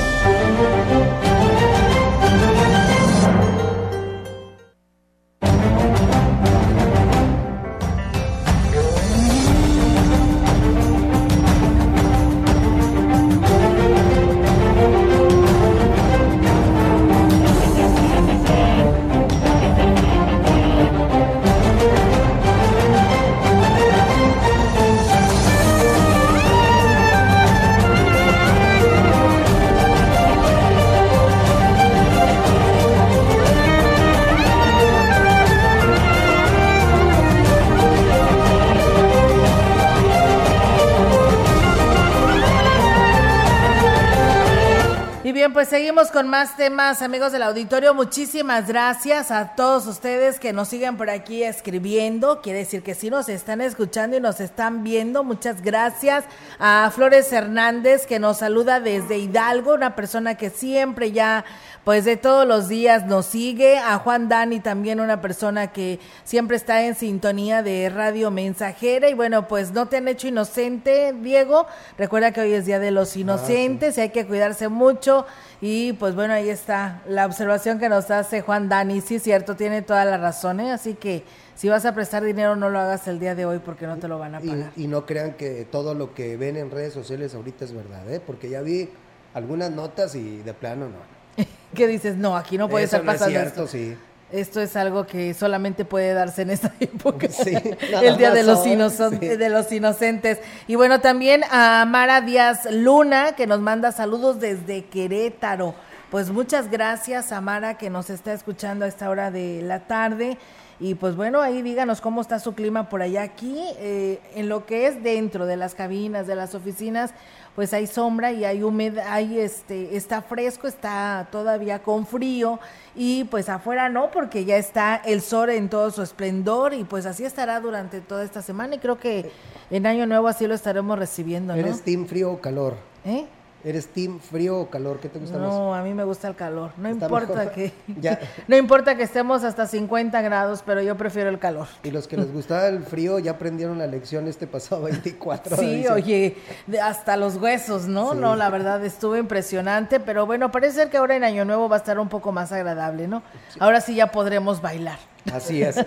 [46.12, 47.94] Con más temas, amigos del auditorio.
[47.94, 52.42] Muchísimas gracias a todos ustedes que nos siguen por aquí escribiendo.
[52.42, 55.24] Quiere decir que sí nos están escuchando y nos están viendo.
[55.24, 56.26] Muchas gracias
[56.58, 61.44] a Flores Hernández que nos saluda desde Hidalgo, una persona que siempre ya
[61.84, 66.58] pues de todos los días nos sigue, a Juan Dani también una persona que siempre
[66.58, 71.66] está en sintonía de Radio Mensajera y bueno, pues no te han hecho inocente, Diego,
[71.98, 75.26] recuerda que hoy es Día de los Ah, Inocentes y hay que cuidarse mucho
[75.62, 79.56] y pues bueno, ahí está la observación que nos hace Juan Dani, sí es cierto,
[79.56, 80.72] tiene toda la razón, ¿eh?
[80.72, 81.24] así que
[81.56, 84.08] si vas a prestar dinero no lo hagas el día de hoy porque no te
[84.08, 84.72] lo van a pagar.
[84.76, 88.10] Y, y no crean que todo lo que ven en redes sociales ahorita es verdad,
[88.12, 88.22] ¿eh?
[88.26, 88.90] Porque ya vi
[89.34, 91.19] algunas notas y de plano no.
[91.76, 92.18] ¿Qué dices?
[92.18, 93.78] No, aquí no puede Eso estar no es pasando cierto, esto.
[93.78, 93.96] sí.
[94.32, 97.28] Esto es algo que solamente puede darse en esta época.
[97.92, 98.76] nada el Día los, sí.
[98.76, 100.40] de los Inocentes.
[100.68, 105.74] Y bueno, también a Mara Díaz Luna, que nos manda saludos desde Querétaro.
[106.12, 110.38] Pues muchas gracias a Mara, que nos está escuchando a esta hora de la tarde.
[110.80, 114.66] Y pues bueno, ahí díganos cómo está su clima por allá aquí, eh, en lo
[114.66, 117.12] que es dentro de las cabinas, de las oficinas,
[117.60, 122.58] pues hay sombra y hay humedad, hay este, está fresco, está todavía con frío
[122.96, 127.06] y pues afuera no, porque ya está el sol en todo su esplendor y pues
[127.06, 129.30] así estará durante toda esta semana y creo que
[129.70, 131.60] en Año Nuevo así lo estaremos recibiendo, ¿no?
[131.60, 132.76] ¿Eres team frío o calor?
[133.04, 133.26] ¿Eh?
[133.64, 135.00] ¿Eres team frío o calor?
[135.00, 135.48] ¿Qué te gusta más?
[135.50, 136.72] No, a mí me gusta el calor.
[136.78, 137.52] No importa mejor.
[137.52, 138.18] que Ya.
[138.48, 141.68] no importa que estemos hasta 50 grados, pero yo prefiero el calor.
[141.84, 145.58] Y los que les gustaba el frío ya aprendieron la lección este pasado 24.
[145.58, 146.38] Sí, oye,
[146.82, 148.14] hasta los huesos, ¿no?
[148.14, 148.18] Sí.
[148.18, 151.76] No, la verdad estuvo impresionante, pero bueno, parece ser que ahora en Año Nuevo va
[151.76, 153.24] a estar un poco más agradable, ¿no?
[153.60, 155.00] Ahora sí ya podremos bailar.
[155.34, 155.76] Así es.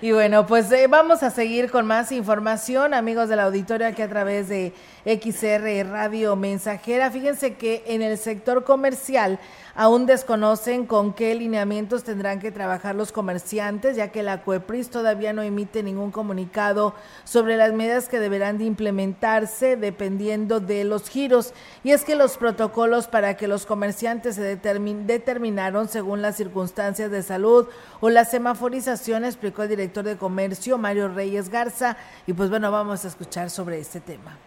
[0.00, 4.08] Y bueno, pues eh, vamos a seguir con más información, amigos del auditorio, aquí a
[4.08, 4.72] través de
[5.04, 7.10] XR Radio Mensajera.
[7.10, 9.40] Fíjense que en el sector comercial
[9.80, 15.32] aún desconocen con qué lineamientos tendrán que trabajar los comerciantes, ya que la CUEPRIS todavía
[15.32, 21.54] no emite ningún comunicado sobre las medidas que deberán de implementarse dependiendo de los giros.
[21.84, 27.12] Y es que los protocolos para que los comerciantes se determin- determinaron según las circunstancias
[27.12, 27.68] de salud
[28.00, 31.96] o la semaforización, explicó el director de comercio, Mario Reyes Garza.
[32.26, 34.38] Y pues bueno, vamos a escuchar sobre este tema.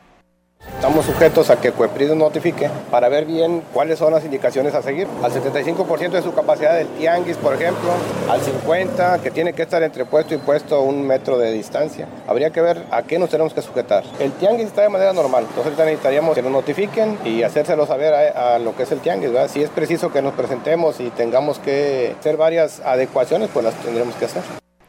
[0.82, 4.82] Estamos sujetos a que Cuepris nos notifique para ver bien cuáles son las indicaciones a
[4.82, 5.08] seguir.
[5.22, 7.92] Al 75% de su capacidad del tianguis, por ejemplo,
[8.28, 12.08] al 50% que tiene que estar entre puesto y puesto un metro de distancia.
[12.28, 14.04] Habría que ver a qué nos tenemos que sujetar.
[14.20, 18.56] El tianguis está de manera normal, entonces necesitaríamos que nos notifiquen y hacérselo saber a,
[18.56, 19.32] a lo que es el tianguis.
[19.32, 19.52] ¿verdad?
[19.52, 24.16] Si es preciso que nos presentemos y tengamos que hacer varias adecuaciones, pues las tendremos
[24.16, 24.42] que hacer.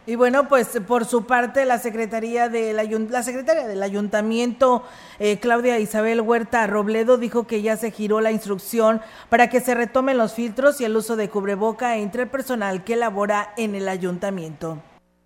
[0.04, 2.76] Y bueno, pues por su parte la Secretaría del
[3.08, 4.82] la secretaria del Ayuntamiento,
[5.20, 9.74] eh, Claudia Isabel Huerta Robledo, dijo que ya se giró la instrucción para que se
[9.74, 13.88] retomen los filtros y el uso de cubreboca entre el personal que labora en el
[13.88, 14.78] ayuntamiento.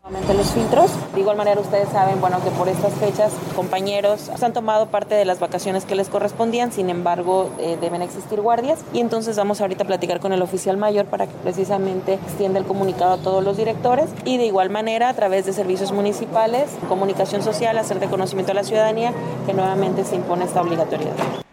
[0.09, 0.93] Los filtros.
[1.15, 5.25] De igual manera ustedes saben, bueno, que por estas fechas compañeros han tomado parte de
[5.25, 9.83] las vacaciones que les correspondían, sin embargo eh, deben existir guardias y entonces vamos ahorita
[9.83, 13.57] a platicar con el oficial mayor para que precisamente extienda el comunicado a todos los
[13.57, 18.53] directores y de igual manera a través de servicios municipales, comunicación social, hacer de conocimiento
[18.53, 19.13] a la ciudadanía
[19.47, 21.46] que nuevamente se impone esta obligatoriedad.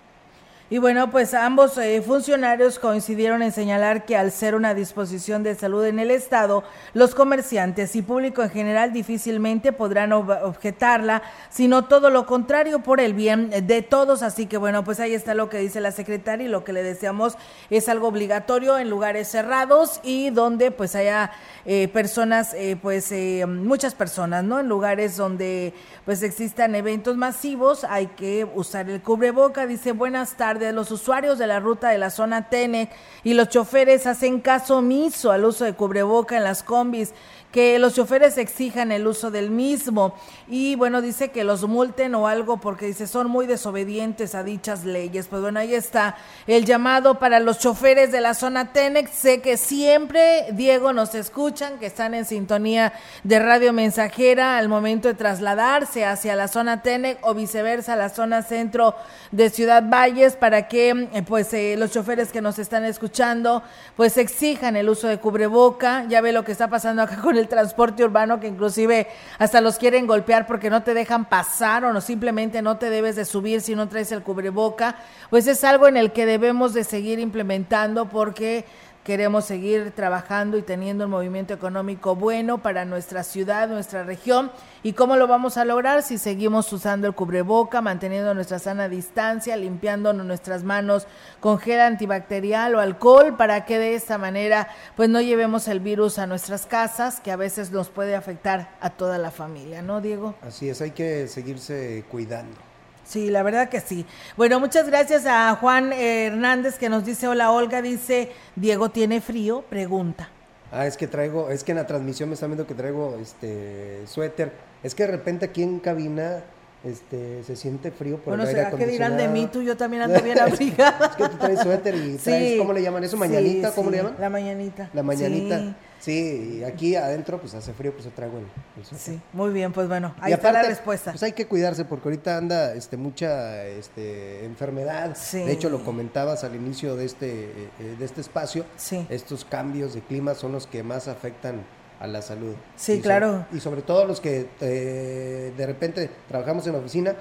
[0.69, 5.53] Y bueno, pues ambos eh, funcionarios coincidieron en señalar que al ser una disposición de
[5.53, 6.63] salud en el Estado,
[6.95, 13.01] los comerciantes y público en general difícilmente podrán ob- objetarla, sino todo lo contrario por
[13.01, 14.23] el bien de todos.
[14.23, 16.81] Así que bueno, pues ahí está lo que dice la secretaria y lo que le
[16.81, 17.37] deseamos
[17.69, 21.31] es algo obligatorio en lugares cerrados y donde pues haya
[21.65, 24.59] eh, personas, eh, pues eh, muchas personas, ¿no?
[24.59, 25.73] En lugares donde
[26.05, 29.67] pues existan eventos masivos, hay que usar el cubreboca.
[29.67, 32.91] Dice, buenas tardes, los usuarios de la ruta de la zona Tenec
[33.23, 37.13] y los choferes hacen caso omiso al uso de cubreboca en las combis
[37.53, 40.15] que los choferes exijan el uso del mismo
[40.47, 44.85] y bueno, dice que los multen o algo porque dice son muy desobedientes a dichas
[44.85, 45.27] leyes.
[45.27, 49.11] Pues bueno, ahí está el llamado para los choferes de la zona Tenex.
[49.11, 52.91] Sé que siempre, Diego, nos escuchan, que están en sintonía
[53.23, 58.41] de Radio Mensajera al momento de trasladarse hacia la zona Tenex o viceversa, la zona
[58.41, 58.95] centro
[59.31, 63.61] de Ciudad Valles, para que eh, pues eh, los choferes que nos están escuchando
[63.95, 66.05] pues exijan el uso de cubreboca.
[66.09, 69.07] Ya ve lo que está pasando acá con el transporte urbano, que inclusive
[69.39, 73.15] hasta los quieren golpear porque no te dejan pasar o no simplemente no te debes
[73.15, 74.95] de subir si no traes el cubreboca.
[75.29, 78.65] Pues es algo en el que debemos de seguir implementando porque
[79.03, 84.51] queremos seguir trabajando y teniendo un movimiento económico bueno para nuestra ciudad, nuestra región.
[84.81, 86.03] ¿Y cómo lo vamos a lograr?
[86.03, 91.07] Si seguimos usando el cubreboca, manteniendo nuestra sana distancia, limpiándonos nuestras manos
[91.39, 96.19] con gel antibacterial o alcohol para que de esta manera pues no llevemos el virus
[96.19, 100.35] a nuestras casas, que a veces nos puede afectar a toda la familia, ¿no, Diego?
[100.41, 102.72] Así es, hay que seguirse cuidando.
[103.05, 104.05] Sí, la verdad que sí.
[104.37, 109.63] Bueno, muchas gracias a Juan Hernández que nos dice, hola Olga, dice, Diego tiene frío,
[109.69, 110.29] pregunta.
[110.71, 114.07] Ah, es que traigo, es que en la transmisión me están viendo que traigo este
[114.07, 114.51] suéter.
[114.81, 116.43] Es que de repente aquí en cabina
[116.83, 119.47] este, se siente frío por bueno, el aire ¿será que dirán de mí?
[119.51, 121.07] Tú yo también ando bien abrigada.
[121.07, 122.57] es que tú traes suéter y traes, Sí.
[122.57, 123.17] ¿cómo le llaman eso?
[123.17, 123.69] ¿Mañanita?
[123.69, 124.15] Sí, ¿Cómo sí, le llaman?
[124.19, 124.89] La mañanita.
[124.93, 125.59] La mañanita.
[125.59, 125.75] Sí.
[126.03, 128.43] Sí, y aquí adentro pues hace frío, pues yo traigo el,
[128.77, 129.13] el suéter.
[129.15, 131.11] Sí, muy bien, pues bueno, Y ahí está la aparte, respuesta.
[131.11, 135.15] Pues hay que cuidarse porque ahorita anda este, mucha este, enfermedad.
[135.31, 138.65] De hecho, lo comentabas al inicio de este, eh, eh, de este espacio.
[139.09, 141.61] Estos cambios de clima son los que más afectan
[142.03, 142.53] a la salud.
[142.75, 143.45] Sí, Y so- claro.
[143.53, 147.15] y sobre todo los que eh, de repente trabajamos en la oficina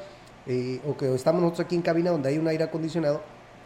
[0.46, 3.22] eh, o que estamos nosotros aquí en cabina donde hay un aire acondicionado,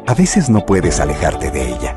[0.08, 1.96] A veces no puedes alejarte de ella.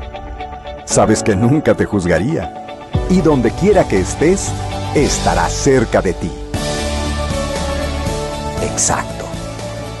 [0.85, 2.91] Sabes que nunca te juzgaría.
[3.09, 4.51] Y donde quiera que estés,
[4.93, 6.31] estará cerca de ti.
[8.61, 9.25] Exacto.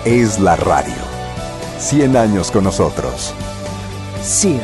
[0.05, 0.93] Es la radio.
[1.79, 3.33] 100 años con nosotros.
[4.21, 4.61] CIRT,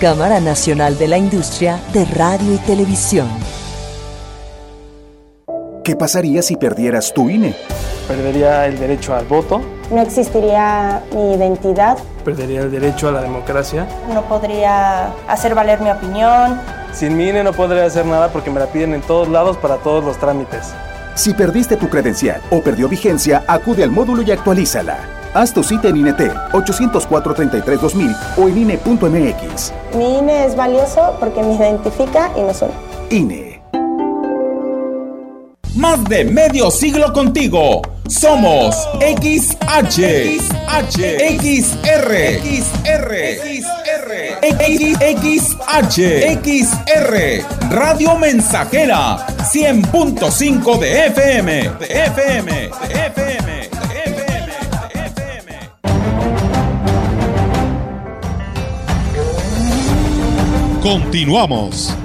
[0.00, 3.28] Cámara Nacional de la Industria de Radio y Televisión.
[5.84, 7.54] ¿Qué pasaría si perdieras tu INE?
[8.06, 9.60] Perdería el derecho al voto,
[9.90, 13.86] No existiría mi identidad, perdería el derecho a la democracia.
[14.12, 16.60] no podría hacer valer mi opinión.
[16.92, 19.76] Sin mi INE no podría hacer nada porque me la piden en todos lados para
[19.76, 20.72] todos los trámites.
[21.14, 24.98] Si perdiste tu credencial o perdió vigencia, acude al módulo y actualízala.
[25.34, 26.18] Haz tu cita en INET
[26.52, 29.72] 804-33-2000 o en INE.mx.
[29.96, 32.72] Mi INE es valioso porque me identifica y nos une.
[33.10, 33.49] INE.
[35.80, 37.80] Más de medio siglo contigo.
[38.06, 40.98] Somos XH, XH,
[41.40, 42.12] XR,
[42.42, 43.14] XR,
[45.06, 45.80] XR,
[46.44, 47.14] XR,
[47.70, 52.68] Radio Mensajera, 100.5 de FM, de FM, de
[53.06, 54.50] FM, de FM,
[54.92, 55.50] de FM.
[60.82, 61.96] Continuamos.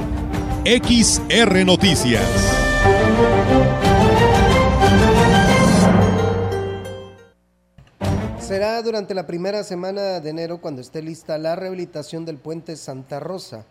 [0.64, 2.55] XR Noticias.
[8.48, 13.20] Será durante la primera semana de enero cuando esté lista la rehabilitación del puente Santa
[13.20, 13.66] Rosa,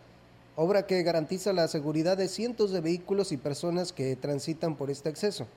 [0.57, 5.07] obra que garantiza la seguridad de cientos de vehículos y personas que transitan por este
[5.07, 5.47] acceso,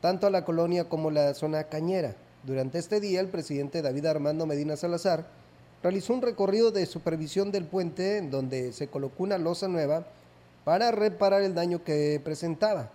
[0.00, 2.16] tanto a la colonia como la zona cañera.
[2.44, 5.26] Durante este día, el presidente David Armando Medina Salazar
[5.82, 10.06] realizó un recorrido de supervisión del puente en donde se colocó una losa nueva
[10.64, 12.88] para reparar el daño que presentaba,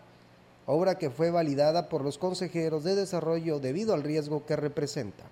[0.65, 5.23] obra que fue validada por los consejeros de desarrollo debido al riesgo que representa.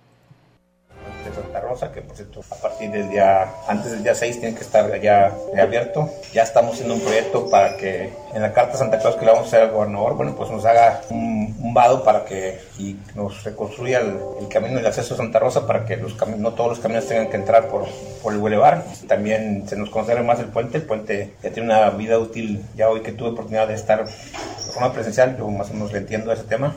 [1.24, 4.54] De Santa Rosa, que por cierto a partir del día, antes del día 6 tiene
[4.54, 6.08] que estar ya abierto.
[6.32, 9.46] Ya estamos haciendo un proyecto para que en la carta Santa Claus que le vamos
[9.46, 14.00] a hacer al gobernador, bueno, pues nos haga un, vado para que y nos reconstruya
[14.00, 16.80] el, el camino y el acceso a Santa Rosa para que los no todos los
[16.80, 17.86] caminos tengan que entrar por,
[18.22, 18.84] por el bulevar.
[19.06, 20.78] También se nos conserve más el puente.
[20.78, 22.64] El puente ya tiene una vida útil.
[22.76, 25.98] Ya hoy que tuve oportunidad de estar de forma presencial, yo más o menos le
[25.98, 26.76] entiendo ese tema.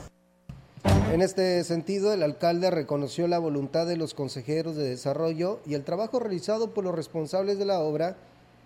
[1.13, 5.83] En este sentido, el alcalde reconoció la voluntad de los consejeros de desarrollo y el
[5.83, 8.17] trabajo realizado por los responsables de la obra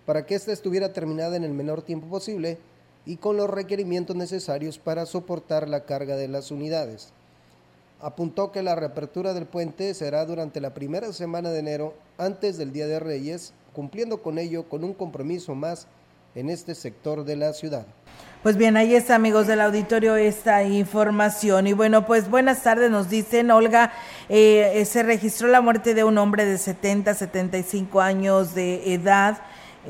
[0.06, 2.56] para que ésta estuviera terminada en el menor tiempo posible
[3.04, 7.10] y con los requerimientos necesarios para soportar la carga de las unidades.
[8.00, 12.72] Apuntó que la reapertura del puente será durante la primera semana de enero, antes del
[12.72, 15.86] Día de Reyes, cumpliendo con ello con un compromiso más
[16.34, 17.86] en este sector de la ciudad.
[18.42, 21.66] Pues bien, ahí está, amigos del auditorio, esta información.
[21.66, 23.92] Y bueno, pues buenas tardes, nos dicen, Olga,
[24.28, 29.38] eh, se registró la muerte de un hombre de 70, 75 años de edad.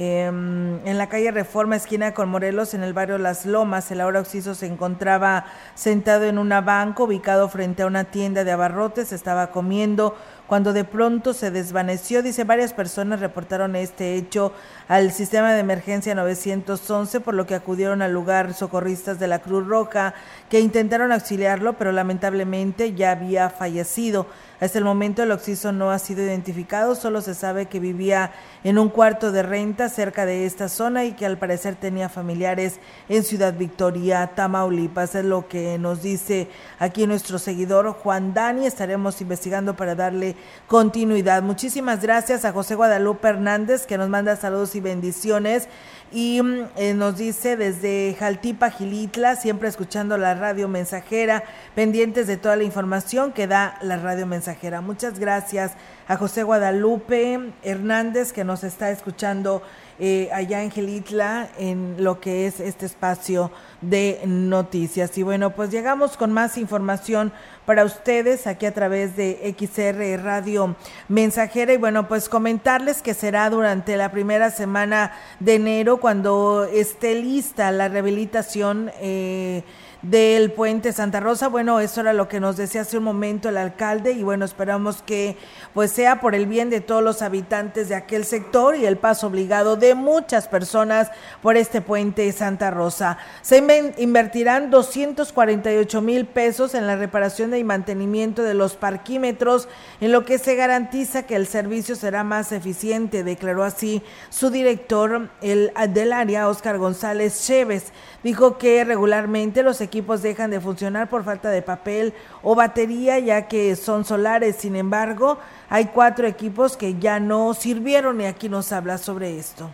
[0.01, 4.21] eh, en la calle Reforma, esquina con Morelos, en el barrio Las Lomas, el ahora
[4.21, 9.51] occiso se encontraba sentado en una banca ubicado frente a una tienda de abarrotes, estaba
[9.51, 10.17] comiendo
[10.49, 12.23] cuando de pronto se desvaneció.
[12.23, 14.53] Dice, varias personas reportaron este hecho
[14.89, 19.67] al sistema de emergencia 911, por lo que acudieron al lugar socorristas de la Cruz
[19.67, 20.15] Roja,
[20.49, 24.27] que intentaron auxiliarlo, pero lamentablemente ya había fallecido.
[24.61, 28.33] Hasta el momento el occiso no ha sido identificado, solo se sabe que vivía
[28.65, 32.81] en un cuarto de renta cerca de esta zona y que al parecer tenía familiares
[33.09, 35.15] en Ciudad Victoria, Tamaulipas.
[35.15, 36.49] Es lo que nos dice
[36.81, 38.67] aquí nuestro seguidor Juan Dani.
[38.67, 40.35] Estaremos investigando para darle
[40.67, 41.43] continuidad.
[41.43, 45.69] Muchísimas gracias a José Guadalupe Hernández que nos manda saludos y bendiciones
[46.11, 52.37] y mm, eh, nos dice desde Jaltipa, Gilitla, siempre escuchando la radio mensajera, pendientes de
[52.37, 54.81] toda la información que da la radio mensajera.
[54.81, 55.73] Muchas gracias
[56.07, 59.63] a José Guadalupe Hernández que nos está escuchando
[59.99, 65.17] eh, allá en Gilitla en lo que es este espacio de noticias.
[65.19, 67.33] Y bueno, pues llegamos con más información
[67.67, 70.77] para ustedes aquí a través de XR Radio
[71.09, 71.73] Mensajera.
[71.73, 77.71] Y bueno, pues comentarles que será durante la primera semana de enero cuando esté lista
[77.73, 78.91] la rehabilitación.
[79.01, 79.65] Eh,
[80.03, 81.49] del puente Santa Rosa.
[81.49, 85.03] Bueno, eso era lo que nos decía hace un momento el alcalde y bueno, esperamos
[85.03, 85.37] que
[85.75, 89.27] pues sea por el bien de todos los habitantes de aquel sector y el paso
[89.27, 91.11] obligado de muchas personas
[91.43, 93.19] por este puente Santa Rosa.
[93.43, 93.59] Se
[93.99, 99.69] invertirán 248 mil pesos en la reparación y mantenimiento de los parquímetros,
[100.01, 105.31] en lo que se garantiza que el servicio será más eficiente, declaró así su director
[105.41, 107.93] el, del área, Oscar González Chévez.
[108.23, 112.13] Dijo que regularmente los equipos dejan de funcionar por falta de papel
[112.43, 114.57] o batería, ya que son solares.
[114.57, 115.39] Sin embargo,
[115.69, 119.71] hay cuatro equipos que ya no sirvieron y aquí nos habla sobre esto.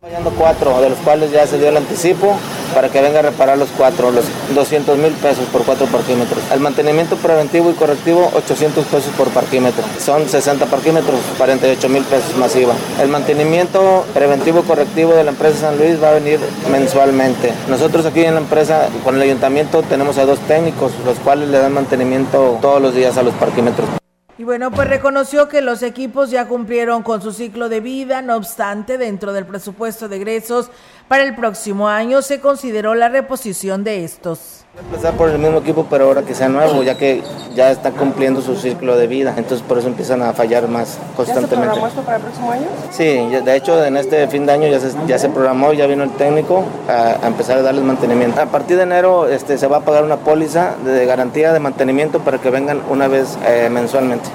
[0.00, 2.34] Fallando cuatro, de los cuales ya se dio el anticipo
[2.74, 4.24] para que venga a reparar los cuatro, los
[4.54, 6.42] 200 mil pesos por cuatro parquímetros.
[6.50, 9.84] El mantenimiento preventivo y correctivo, 800 pesos por parquímetro.
[9.98, 12.72] Son 60 parquímetros, 48 mil pesos masiva.
[12.98, 16.40] El mantenimiento preventivo y correctivo de la empresa San Luis va a venir
[16.72, 17.52] mensualmente.
[17.68, 21.58] Nosotros aquí en la empresa, con el ayuntamiento, tenemos a dos técnicos, los cuales le
[21.58, 23.99] dan mantenimiento todos los días a los parquímetros.
[24.40, 28.36] Y bueno, pues reconoció que los equipos ya cumplieron con su ciclo de vida, no
[28.36, 30.70] obstante, dentro del presupuesto de egresos
[31.08, 34.64] para el próximo año se consideró la reposición de estos.
[34.86, 37.22] Empezar por el mismo equipo, pero ahora que sea nuevo, ya que
[37.54, 41.02] ya está cumpliendo su ciclo de vida, entonces por eso empiezan a fallar más ¿Ya
[41.08, 41.58] se constantemente.
[41.66, 42.66] programó esto para el próximo año?
[42.90, 45.86] Sí, ya- de hecho en este fin de año ya se, ya se programó, ya
[45.86, 48.40] vino el técnico a, a empezar a darles mantenimiento.
[48.40, 52.20] A partir de enero este, se va a pagar una póliza de garantía de mantenimiento
[52.20, 54.28] para que vengan una vez eh, mensualmente.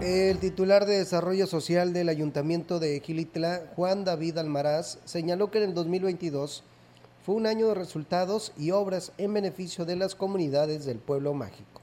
[0.00, 5.64] El titular de Desarrollo Social del Ayuntamiento de Gilitla, Juan David Almaraz, señaló que en
[5.64, 6.64] el 2022
[7.22, 11.79] fue un año de resultados y obras en beneficio de las comunidades del pueblo mágico.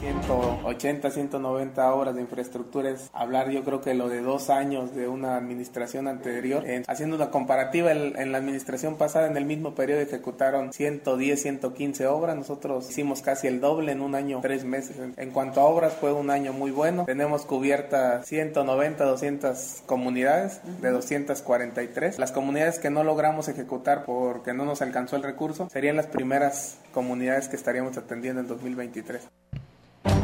[0.00, 5.08] 180, 190 obras de infraestructura es hablar yo creo que lo de dos años de
[5.08, 6.64] una administración anterior.
[6.68, 11.42] En- haciendo una comparativa, el- en la administración pasada en el mismo periodo ejecutaron 110,
[11.42, 14.98] 115 obras, nosotros hicimos casi el doble en un año, tres meses.
[14.98, 20.60] En, en cuanto a obras fue un año muy bueno, tenemos cubiertas 190, 200 comunidades
[20.80, 22.18] de 243.
[22.18, 26.78] Las comunidades que no logramos ejecutar porque no nos alcanzó el recurso serían las primeras
[26.92, 29.22] comunidades que estaríamos atendiendo en 2023.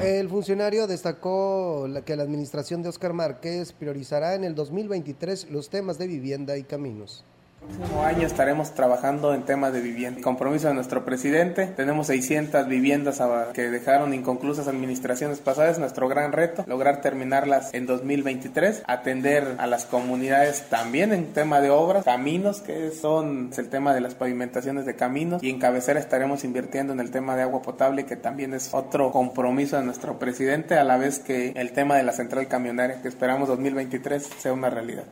[0.03, 5.99] El funcionario destacó que la administración de Oscar Márquez priorizará en el 2023 los temas
[5.99, 7.25] de vivienda y caminos.
[7.65, 10.21] Próximo año estaremos trabajando en temas de vivienda.
[10.21, 11.67] Compromiso de nuestro presidente.
[11.67, 13.23] Tenemos 600 viviendas
[13.55, 15.79] que dejaron inconclusas administraciones pasadas.
[15.79, 18.83] Nuestro gran reto, lograr terminarlas en 2023.
[18.87, 24.03] Atender a las comunidades también en tema de obras, caminos, que son el tema de
[24.03, 25.43] las pavimentaciones de caminos.
[25.43, 29.11] Y en cabecera estaremos invirtiendo en el tema de agua potable, que también es otro
[29.11, 33.09] compromiso de nuestro presidente, a la vez que el tema de la central camionera, que
[33.09, 35.05] esperamos 2023 sea una realidad.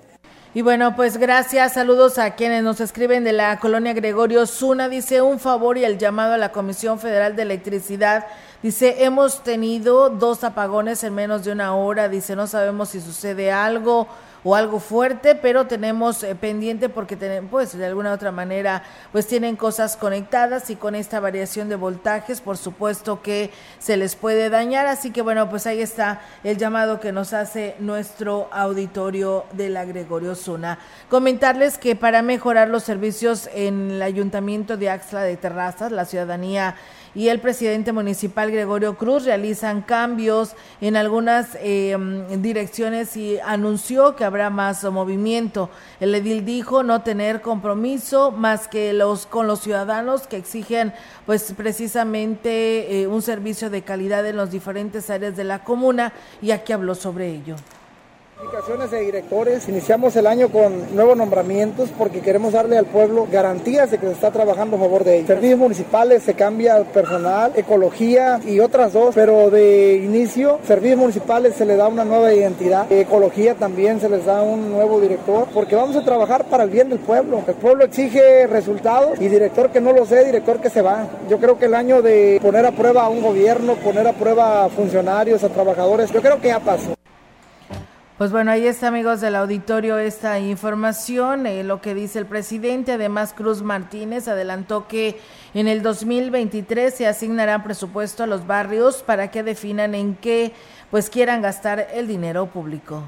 [0.55, 5.23] Y bueno, pues gracias, saludos a quienes nos escriben de la colonia Gregorio Zuna, dice
[5.23, 8.27] un favor y el llamado a la Comisión Federal de Electricidad,
[8.63, 13.51] dice hemos tenido dos apagones en menos de una hora, dice no sabemos si sucede
[13.51, 14.09] algo
[14.45, 18.83] o algo fuerte, pero tenemos eh, pendiente porque tenemos, pues de alguna otra manera,
[19.13, 24.17] pues tienen cosas conectadas y con esta variación de voltajes, por supuesto que se les
[24.17, 24.87] puede dañar.
[24.87, 29.85] Así que bueno, pues ahí está el llamado que nos hace nuestro auditorio de la
[29.85, 30.79] Gregorio Zuna.
[31.09, 36.77] Comentarles que para mejorar los servicios en el Ayuntamiento de Axla de Terrazas, la ciudadanía
[37.15, 41.97] y el presidente municipal Gregorio Cruz realizan cambios en algunas eh,
[42.39, 45.71] direcciones y anunció que habrá más movimiento.
[46.01, 50.93] El edil dijo no tener compromiso más que los con los ciudadanos que exigen
[51.27, 56.51] pues precisamente eh, un servicio de calidad en las diferentes áreas de la comuna y
[56.51, 57.57] aquí habló sobre ello
[58.91, 59.69] de directores.
[59.69, 64.13] Iniciamos el año con nuevos nombramientos porque queremos darle al pueblo garantías de que se
[64.13, 65.29] está trabajando a favor de ellos.
[65.29, 71.55] Servicios municipales se cambia al personal, ecología y otras dos, pero de inicio, servicios municipales
[71.55, 75.77] se le da una nueva identidad, ecología también se les da un nuevo director, porque
[75.77, 77.43] vamos a trabajar para el bien del pueblo.
[77.47, 81.07] El pueblo exige resultados y director que no lo sé, director que se va.
[81.29, 84.65] Yo creo que el año de poner a prueba a un gobierno, poner a prueba
[84.65, 86.95] a funcionarios, a trabajadores, yo creo que ya pasó.
[88.23, 92.93] Pues bueno, ahí está, amigos del auditorio, esta información, eh, lo que dice el presidente.
[92.93, 95.19] Además, Cruz Martínez adelantó que
[95.55, 100.53] en el 2023 se asignará presupuesto a los barrios para que definan en qué
[100.93, 103.03] pues quieran gastar el dinero público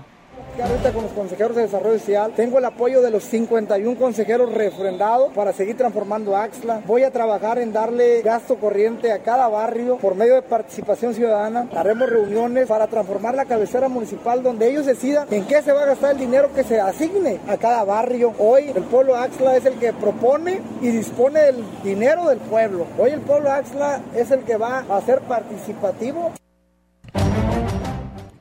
[0.63, 2.33] ahorita con los consejeros de desarrollo social.
[2.35, 6.83] Tengo el apoyo de los 51 consejeros refrendados para seguir transformando Axla.
[6.87, 11.69] Voy a trabajar en darle gasto corriente a cada barrio por medio de participación ciudadana.
[11.75, 15.87] Haremos reuniones para transformar la cabecera municipal donde ellos decidan en qué se va a
[15.87, 18.33] gastar el dinero que se asigne a cada barrio.
[18.39, 22.87] Hoy el pueblo Axla es el que propone y dispone del dinero del pueblo.
[22.99, 26.33] Hoy el pueblo Axla es el que va a ser participativo.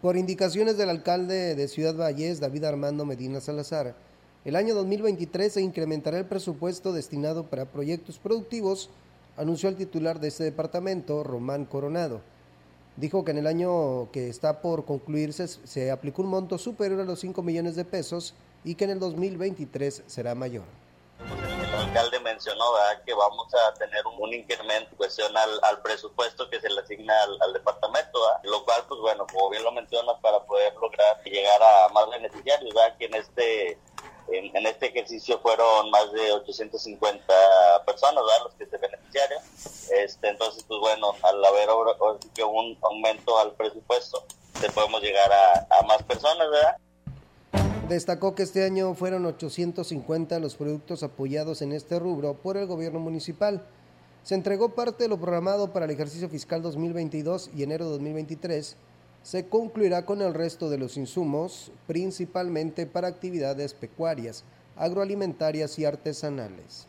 [0.03, 3.95] Por indicaciones del alcalde de Ciudad Valles, David Armando Medina Salazar,
[4.43, 8.89] el año 2023 se incrementará el presupuesto destinado para proyectos productivos,
[9.37, 12.19] anunció el titular de este departamento, Román Coronado.
[12.97, 17.05] Dijo que en el año que está por concluirse se aplicó un monto superior a
[17.05, 18.33] los 5 millones de pesos
[18.65, 20.65] y que en el 2023 será mayor
[21.77, 22.63] alcalde mencionó
[23.05, 27.53] que vamos a tener un, incremento en cuestión al, presupuesto que se le asigna al,
[27.53, 32.09] departamento, lo cual, pues bueno, como bien lo mencionas, para poder lograr llegar a más
[32.09, 33.79] beneficiarios, que en este
[34.29, 37.33] en, este ejercicio fueron más de 850
[37.85, 39.39] personas los que se beneficiaron.
[39.91, 44.25] Este, entonces, pues bueno, al haber un aumento al presupuesto,
[44.73, 46.77] podemos llegar a más personas, ¿verdad?
[47.93, 52.99] Destacó que este año fueron 850 los productos apoyados en este rubro por el gobierno
[52.99, 53.67] municipal.
[54.23, 58.77] Se entregó parte de lo programado para el ejercicio fiscal 2022 y enero 2023
[59.21, 64.43] se concluirá con el resto de los insumos, principalmente para actividades pecuarias,
[64.75, 66.87] agroalimentarias y artesanales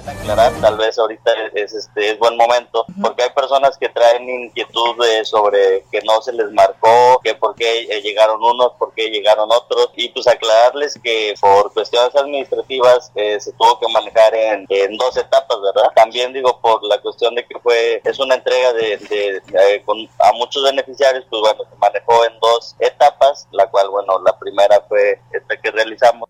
[0.00, 5.28] aclarar, tal vez ahorita es, este, es buen momento, porque hay personas que traen inquietudes
[5.28, 9.50] sobre que no se les marcó, que por qué eh, llegaron unos, por qué llegaron
[9.52, 14.96] otros, y pues aclararles que por cuestiones administrativas eh, se tuvo que manejar en, en,
[14.96, 15.90] dos etapas, ¿verdad?
[15.94, 19.98] También digo por la cuestión de que fue, es una entrega de, de, eh, con,
[20.18, 24.80] a muchos beneficiarios, pues bueno, se manejó en dos etapas, la cual, bueno, la primera
[24.88, 26.28] fue esta que realizamos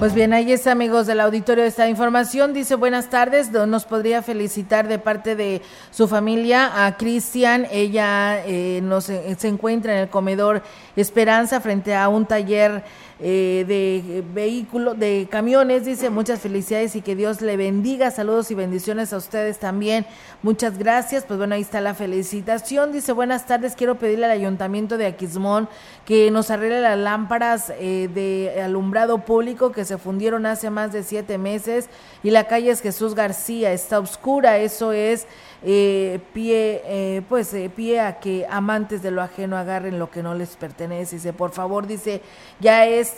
[0.00, 2.54] pues bien, ahí está, amigos del auditorio, esta información.
[2.54, 7.66] Dice, buenas tardes, nos podría felicitar de parte de su familia a Cristian.
[7.70, 10.62] Ella eh, nos, eh, se encuentra en el comedor
[10.96, 12.82] Esperanza frente a un taller
[13.22, 15.84] eh, de vehículos, de camiones.
[15.84, 18.10] Dice, muchas felicidades y que Dios le bendiga.
[18.10, 20.06] Saludos y bendiciones a ustedes también.
[20.42, 21.24] Muchas gracias.
[21.24, 22.92] Pues bueno, ahí está la felicitación.
[22.92, 25.68] Dice, buenas tardes, quiero pedirle al ayuntamiento de Aquismón
[26.04, 31.38] que nos arregle las lámparas de alumbrado público que se fundieron hace más de siete
[31.38, 31.88] meses
[32.22, 35.26] y la calle es Jesús García, está oscura, eso es
[35.62, 40.22] eh, pie, eh, pues eh, pie a que amantes de lo ajeno agarren lo que
[40.22, 41.16] no les pertenece.
[41.16, 42.22] Dice, por favor, dice,
[42.60, 43.16] ya es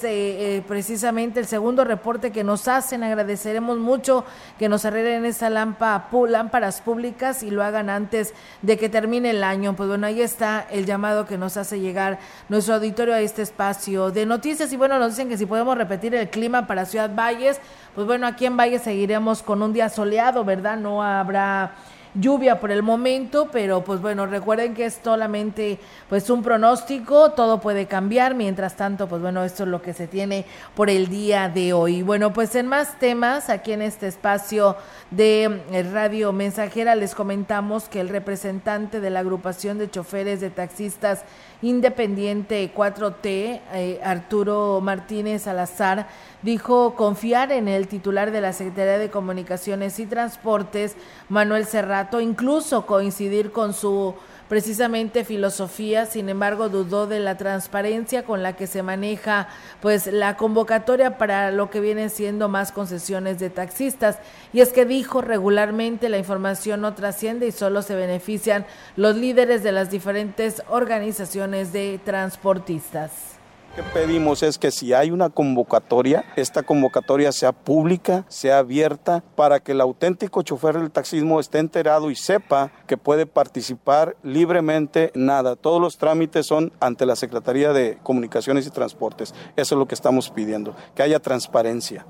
[0.66, 3.04] precisamente el segundo reporte que nos hacen.
[3.04, 4.24] Agradeceremos mucho
[4.58, 9.44] que nos arreglen esa lámpara, lámparas públicas y lo hagan antes de que termine el
[9.44, 9.76] año.
[9.76, 12.18] Pues bueno, ahí está el llamado que nos hace llegar
[12.48, 14.72] nuestro auditorio a este espacio de noticias.
[14.72, 17.60] Y bueno, nos dicen que si podemos repetir el clima para Ciudad Valles,
[17.94, 20.76] pues bueno, aquí en Valles seguiremos con un día soleado, ¿verdad?
[20.76, 21.74] No habrá
[22.14, 27.60] lluvia por el momento, pero pues bueno, recuerden que es solamente pues un pronóstico, todo
[27.60, 30.44] puede cambiar, mientras tanto, pues bueno, esto es lo que se tiene
[30.74, 32.02] por el día de hoy.
[32.02, 34.76] Bueno, pues en más temas, aquí en este espacio
[35.10, 40.50] de eh, Radio Mensajera les comentamos que el representante de la agrupación de choferes de
[40.50, 41.24] taxistas
[41.62, 46.08] Independiente 4T, eh, Arturo Martínez Salazar,
[46.42, 50.96] dijo confiar en el titular de la Secretaría de Comunicaciones y Transportes,
[51.28, 54.14] Manuel Cerrato, incluso coincidir con su
[54.52, 59.48] precisamente filosofía, sin embargo dudó de la transparencia con la que se maneja
[59.80, 64.18] pues la convocatoria para lo que vienen siendo más concesiones de taxistas.
[64.52, 69.62] Y es que dijo regularmente la información no trasciende y solo se benefician los líderes
[69.62, 73.31] de las diferentes organizaciones de transportistas
[73.74, 79.60] que pedimos es que si hay una convocatoria, esta convocatoria sea pública, sea abierta, para
[79.60, 85.10] que el auténtico chofer del taxismo esté enterado y sepa que puede participar libremente.
[85.14, 89.34] Nada, todos los trámites son ante la Secretaría de Comunicaciones y Transportes.
[89.56, 92.04] Eso es lo que estamos pidiendo, que haya transparencia.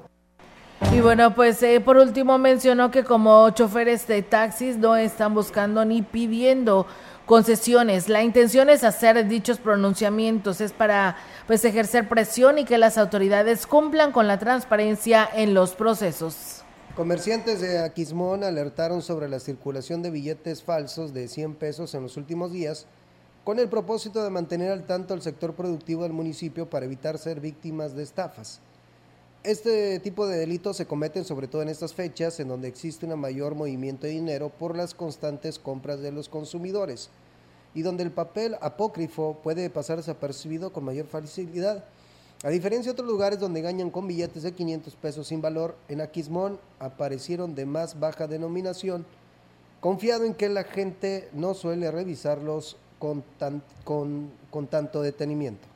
[0.90, 5.84] Y bueno, pues eh, por último mencionó que como choferes de taxis no están buscando
[5.84, 6.86] ni pidiendo
[7.32, 8.10] concesiones.
[8.10, 11.16] La intención es hacer dichos pronunciamientos, es para
[11.46, 16.62] pues ejercer presión y que las autoridades cumplan con la transparencia en los procesos.
[16.94, 22.18] Comerciantes de Aquismón alertaron sobre la circulación de billetes falsos de 100 pesos en los
[22.18, 22.84] últimos días
[23.44, 27.40] con el propósito de mantener al tanto el sector productivo del municipio para evitar ser
[27.40, 28.60] víctimas de estafas.
[29.42, 33.18] Este tipo de delitos se cometen sobre todo en estas fechas en donde existe un
[33.18, 37.08] mayor movimiento de dinero por las constantes compras de los consumidores
[37.74, 41.84] y donde el papel apócrifo puede pasar desapercibido con mayor facilidad.
[42.44, 46.00] A diferencia de otros lugares donde engañan con billetes de 500 pesos sin valor, en
[46.00, 49.06] Aquismón aparecieron de más baja denominación,
[49.80, 53.22] confiado en que la gente no suele revisarlos con,
[53.84, 55.71] con tanto detenimiento.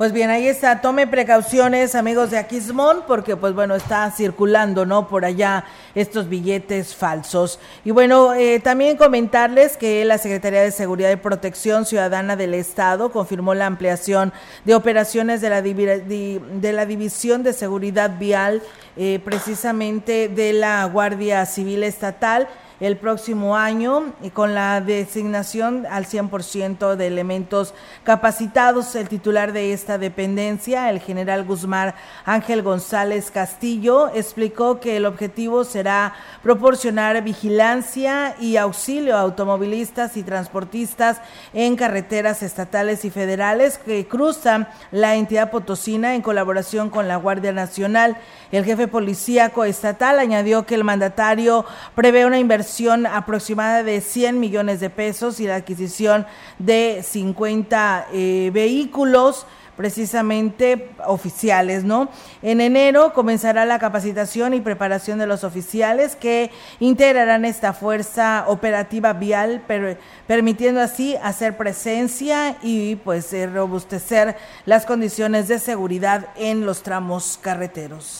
[0.00, 5.08] Pues bien, ahí está, tome precauciones amigos de Aquismón porque pues bueno, está circulando, ¿no?
[5.08, 7.58] Por allá estos billetes falsos.
[7.84, 13.12] Y bueno, eh, también comentarles que la Secretaría de Seguridad y Protección Ciudadana del Estado
[13.12, 14.32] confirmó la ampliación
[14.64, 18.62] de operaciones de la, de la División de Seguridad Vial,
[18.96, 22.48] eh, precisamente de la Guardia Civil Estatal
[22.80, 27.74] el próximo año y con la designación al 100% de elementos
[28.04, 28.94] capacitados.
[28.94, 35.64] El titular de esta dependencia, el general Guzmán Ángel González Castillo, explicó que el objetivo
[35.64, 41.18] será proporcionar vigilancia y auxilio a automovilistas y transportistas
[41.52, 47.52] en carreteras estatales y federales que cruzan la entidad potosina en colaboración con la Guardia
[47.52, 48.16] Nacional.
[48.52, 52.69] El jefe policíaco estatal añadió que el mandatario prevé una inversión
[53.06, 56.26] aproximada de 100 millones de pesos y la adquisición
[56.58, 59.46] de 50 eh, vehículos
[59.80, 62.10] precisamente oficiales, ¿no?
[62.42, 66.50] En enero comenzará la capacitación y preparación de los oficiales que
[66.80, 69.62] integrarán esta fuerza operativa vial,
[70.26, 77.38] permitiendo así hacer presencia y pues eh, robustecer las condiciones de seguridad en los tramos
[77.40, 78.19] carreteros.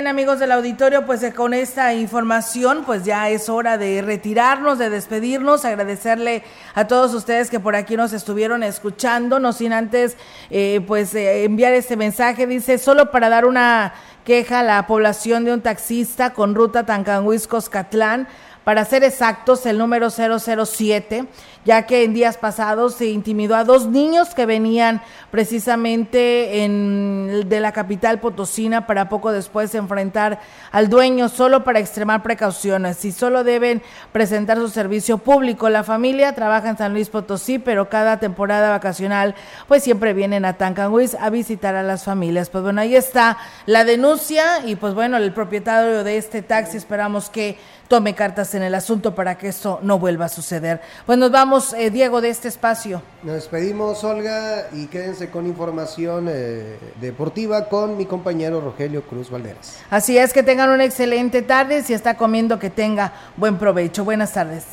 [0.00, 4.78] Bien, amigos del auditorio, pues eh, con esta información, pues ya es hora de retirarnos,
[4.78, 6.42] de despedirnos, agradecerle
[6.74, 10.16] a todos ustedes que por aquí nos estuvieron escuchando, no sin antes,
[10.48, 13.92] eh, pues eh, enviar este mensaje, dice, solo para dar una
[14.24, 18.26] queja a la población de un taxista con ruta Tancanhuiscos-Catlán,
[18.64, 21.26] para ser exactos, el número 007,
[21.64, 27.60] ya que en días pasados se intimidó a dos niños que venían precisamente en, de
[27.60, 30.40] la capital potosina para poco después enfrentar
[30.72, 33.82] al dueño solo para extremar precauciones y solo deben
[34.12, 35.68] presentar su servicio público.
[35.68, 39.34] La familia trabaja en San Luis Potosí, pero cada temporada vacacional
[39.68, 42.48] pues siempre vienen a Tancanguis a visitar a las familias.
[42.48, 47.28] Pues bueno, ahí está la denuncia y pues bueno, el propietario de este taxi esperamos
[47.28, 47.58] que
[47.90, 50.80] tome cartas en el asunto para que esto no vuelva a suceder.
[51.06, 53.02] Pues nos vamos, eh, Diego, de este espacio.
[53.22, 59.78] Nos despedimos, Olga, y quédense con información eh, deportiva con mi compañero Rogelio Cruz Valderas.
[59.90, 61.82] Así es, que tengan una excelente tarde.
[61.82, 64.04] Si está comiendo, que tenga buen provecho.
[64.04, 64.64] Buenas tardes.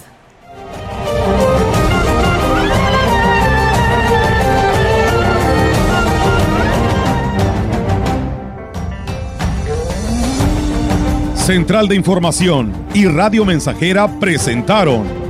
[11.36, 15.27] Central de Información y Radio Mensajera presentaron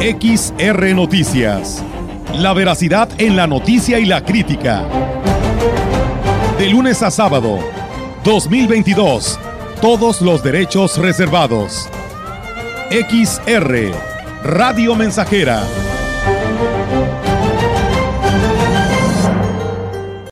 [0.00, 1.82] XR Noticias.
[2.34, 4.84] La veracidad en la noticia y la crítica.
[6.58, 7.58] De lunes a sábado,
[8.24, 9.38] 2022.
[9.80, 11.88] Todos los derechos reservados.
[12.90, 13.92] XR,
[14.42, 15.62] Radio Mensajera